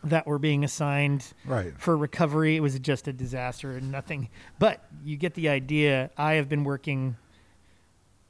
that 0.04 0.26
were 0.26 0.38
being 0.38 0.62
assigned 0.64 1.32
Right. 1.44 1.72
for 1.78 1.96
recovery. 1.96 2.56
It 2.56 2.60
was 2.60 2.78
just 2.78 3.08
a 3.08 3.12
disaster 3.12 3.72
and 3.72 3.90
nothing. 3.90 4.28
But 4.58 4.84
you 5.04 5.16
get 5.16 5.34
the 5.34 5.48
idea. 5.48 6.10
I 6.16 6.34
have 6.34 6.48
been 6.48 6.62
working 6.64 7.16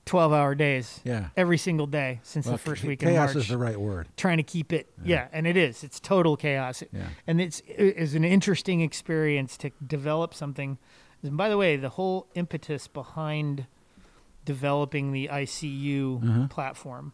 12 0.06 0.32
hour 0.32 0.54
days 0.54 1.00
Yeah. 1.04 1.28
every 1.36 1.58
single 1.58 1.86
day 1.88 2.20
since 2.22 2.46
Well, 2.46 2.52
the 2.54 2.58
first 2.58 2.84
week 2.84 3.00
chaos 3.00 3.34
March 3.34 3.36
is 3.44 3.48
the 3.48 3.58
right 3.58 3.78
word. 3.78 4.06
trying 4.16 4.36
to 4.36 4.44
keep 4.44 4.72
it 4.72 4.88
yeah. 5.04 5.26
and 5.32 5.48
it 5.48 5.56
is 5.56 5.82
it's 5.82 5.98
total 5.98 6.36
chaos 6.36 6.84
Yeah. 6.92 7.08
and 7.26 7.40
it's 7.40 7.58
it 7.66 7.96
is 7.96 8.14
an 8.14 8.24
interesting 8.24 8.82
experience 8.82 9.56
to 9.58 9.70
develop 9.84 10.32
something 10.32 10.78
and 11.24 11.36
by 11.36 11.48
the 11.48 11.56
way 11.56 11.76
the 11.76 11.88
whole 11.88 12.28
impetus 12.36 12.86
behind 12.86 13.66
developing 14.44 15.10
the 15.10 15.28
ICU 15.28 16.20
Mm-hmm. 16.22 16.44
platform 16.46 17.12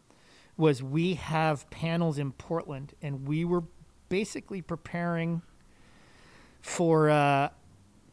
was 0.55 0.83
we 0.83 1.15
have 1.15 1.67
panels 1.71 2.19
in 2.19 2.31
Portland 2.31 2.93
and 3.01 3.27
we 3.27 3.43
were 3.43 3.63
basically 4.17 4.61
preparing 4.61 5.41
for 6.61 7.09
uh, 7.09 7.49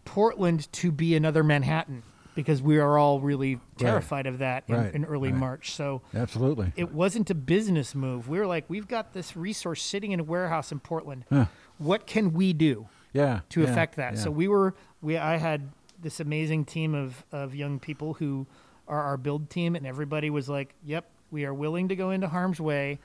Portland 0.06 0.72
to 0.72 0.90
be 0.90 1.14
another 1.14 1.44
Manhattan 1.44 2.02
because 2.34 2.62
we 2.62 2.78
are 2.78 2.96
all 2.96 3.20
really 3.20 3.60
terrified 3.76 4.26
of 4.26 4.38
that 4.38 4.64
in, 4.66 4.74
Right. 4.74 4.94
in 4.94 5.04
early 5.04 5.30
Right. 5.30 5.38
March 5.38 5.72
so 5.72 6.00
Absolutely. 6.14 6.72
it 6.74 6.90
wasn't 6.94 7.28
a 7.28 7.34
business 7.34 7.94
move. 7.94 8.30
We 8.30 8.38
were 8.38 8.46
like, 8.46 8.64
we've 8.68 8.88
got 8.88 9.12
this 9.12 9.36
resource 9.36 9.82
sitting 9.82 10.12
in 10.12 10.20
a 10.20 10.24
warehouse 10.24 10.72
in 10.72 10.80
Portland. 10.80 11.24
Huh. 11.28 11.46
What 11.76 12.06
can 12.06 12.32
we 12.32 12.54
do 12.54 12.88
Yeah. 13.12 13.40
to 13.50 13.60
yeah, 13.60 13.68
affect 13.68 13.96
that? 13.96 14.14
yeah. 14.14 14.20
So 14.20 14.30
we 14.30 14.48
were, 14.48 14.74
we 15.02 15.18
I 15.18 15.36
had 15.36 15.68
this 16.00 16.18
amazing 16.18 16.64
team 16.64 16.94
of 16.94 17.24
of 17.30 17.54
young 17.54 17.78
people 17.78 18.14
who 18.14 18.46
are 18.88 19.02
our 19.02 19.18
build 19.18 19.50
team, 19.50 19.76
and 19.76 19.86
everybody 19.86 20.30
was 20.30 20.48
like, 20.48 20.72
"Yep, 20.82 21.04
we 21.30 21.44
are 21.44 21.52
willing 21.52 21.88
to 21.88 21.94
go 21.96 22.10
into 22.10 22.26
harm's 22.28 22.58
way." 22.58 22.98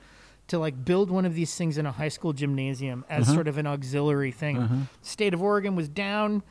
To 0.48 0.58
like 0.58 0.84
build 0.84 1.10
one 1.10 1.24
of 1.24 1.34
these 1.34 1.54
things 1.56 1.76
in 1.76 1.86
a 1.86 1.92
high 1.92 2.08
school 2.08 2.32
gymnasium 2.32 3.04
as 3.10 3.24
Uh-huh. 3.26 3.34
sort 3.34 3.48
of 3.48 3.58
an 3.58 3.66
auxiliary 3.66 4.30
thing. 4.30 4.86
State 5.02 5.34
of 5.34 5.42
Oregon 5.42 5.74
was 5.74 5.88
down. 5.88 6.42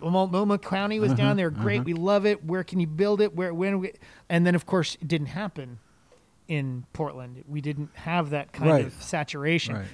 Multnomah 0.00 0.58
County 0.58 1.00
was 1.00 1.12
Uh-huh. 1.12 1.16
down. 1.16 1.36
They 1.36 1.44
were 1.44 1.50
great. 1.50 1.84
We 1.84 1.94
love 1.94 2.26
it. 2.26 2.44
Where 2.44 2.62
can 2.62 2.78
you 2.80 2.86
build 2.86 3.20
it? 3.20 3.34
Where 3.34 3.52
when? 3.52 3.80
We, 3.80 3.92
and 4.28 4.46
then 4.46 4.54
of 4.54 4.66
course 4.66 4.96
it 5.00 5.08
didn't 5.08 5.28
happen 5.28 5.78
in 6.48 6.84
Portland. 6.92 7.42
We 7.48 7.60
didn't 7.60 7.90
have 7.94 8.30
that 8.30 8.52
kind 8.52 8.70
Right. 8.70 8.86
of 8.86 8.92
saturation, 9.02 9.74
Right. 9.76 9.86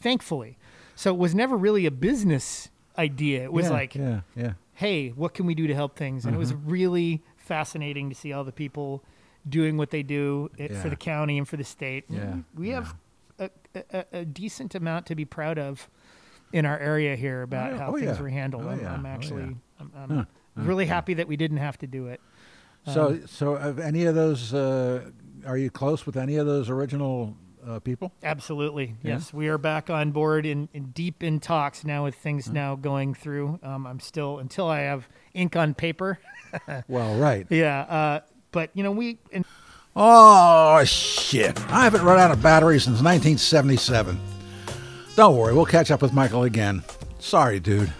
thankfully. 0.00 0.56
So 0.96 1.12
it 1.12 1.18
was 1.18 1.34
never 1.34 1.56
really 1.56 1.86
a 1.86 1.90
business 1.90 2.70
idea. 2.96 3.42
It 3.44 3.52
was 3.52 3.66
Yeah, 3.66 3.72
like, 3.72 3.94
yeah, 3.96 4.20
yeah. 4.36 4.52
hey, 4.74 5.08
what 5.10 5.34
can 5.34 5.44
we 5.46 5.54
do 5.54 5.66
to 5.66 5.74
help 5.74 5.96
things? 5.96 6.24
And 6.24 6.34
it 6.34 6.38
was 6.38 6.52
Mm-hmm. 6.52 6.70
really 6.70 7.22
fascinating 7.36 8.08
to 8.10 8.14
see 8.14 8.32
all 8.32 8.44
the 8.44 8.52
people 8.52 9.02
doing 9.48 9.76
what 9.76 9.90
they 9.90 10.02
do 10.02 10.50
i- 10.58 10.64
Yeah. 10.70 10.80
for 10.82 10.88
the 10.88 10.96
county 10.96 11.38
and 11.38 11.46
for 11.48 11.56
the 11.56 11.64
state. 11.64 12.04
Yeah, 12.08 12.36
We 12.54 12.70
have 12.70 12.94
a, 13.38 13.50
a, 13.90 14.04
a 14.12 14.24
decent 14.24 14.74
amount 14.74 15.06
to 15.06 15.14
be 15.14 15.24
proud 15.24 15.58
of 15.58 15.88
in 16.52 16.64
our 16.66 16.78
area 16.78 17.16
here 17.16 17.42
about 17.42 17.72
yeah. 17.72 17.78
how 17.78 17.94
Oh, 17.94 17.98
things 17.98 18.18
were 18.20 18.28
handled. 18.28 18.64
Oh, 18.64 18.70
I'm. 18.70 18.86
I'm 18.86 19.06
Oh, 19.06 19.08
actually. 19.08 19.56
I'm, 19.80 19.92
I'm 19.96 20.26
really 20.56 20.86
Huh. 20.86 20.94
happy 20.94 21.14
that 21.14 21.26
we 21.28 21.36
didn't 21.36 21.56
have 21.58 21.76
to 21.78 21.86
do 21.86 22.06
it. 22.06 22.20
So, 22.86 23.08
Um, 23.08 23.26
so 23.26 23.54
of 23.56 23.78
any 23.78 24.04
of 24.04 24.14
those, 24.14 24.54
uh, 24.54 25.10
are 25.46 25.58
you 25.58 25.70
close 25.70 26.06
with 26.06 26.16
any 26.16 26.36
of 26.36 26.46
those 26.46 26.70
original 26.70 27.36
uh, 27.66 27.80
people? 27.80 28.12
Absolutely. 28.22 28.94
Yeah? 29.02 29.14
Yes. 29.14 29.32
We 29.32 29.48
are 29.48 29.58
back 29.58 29.88
on 29.90 30.12
board 30.12 30.44
in, 30.46 30.68
in 30.74 30.90
deep 30.92 31.22
in 31.22 31.40
talks 31.40 31.82
now 31.84 32.04
with 32.04 32.14
things 32.14 32.50
now 32.50 32.76
going 32.76 33.14
through. 33.14 33.58
Um, 33.62 33.86
I'm 33.86 34.00
still, 34.00 34.38
until 34.38 34.68
I 34.68 34.80
have 34.80 35.08
ink 35.34 35.56
on 35.56 35.74
paper. 35.74 36.18
Well, 36.86 37.16
right. 37.18 37.46
yeah. 37.50 37.80
Uh, 37.80 38.20
but, 38.54 38.70
you 38.72 38.82
know, 38.82 38.92
we, 38.92 39.18
and 39.32 39.44
Oh, 39.96 40.82
shit. 40.84 41.60
I 41.70 41.84
haven't 41.84 42.02
run 42.02 42.18
out 42.18 42.30
of 42.30 42.42
battery 42.42 42.80
since 42.80 43.02
1977. 43.02 44.18
Don't 45.14 45.36
worry, 45.36 45.52
we'll 45.54 45.66
catch 45.66 45.90
up 45.90 46.00
with 46.02 46.12
Michael 46.12 46.44
again. 46.44 46.82
Sorry, 47.18 47.60
dude. 47.60 47.92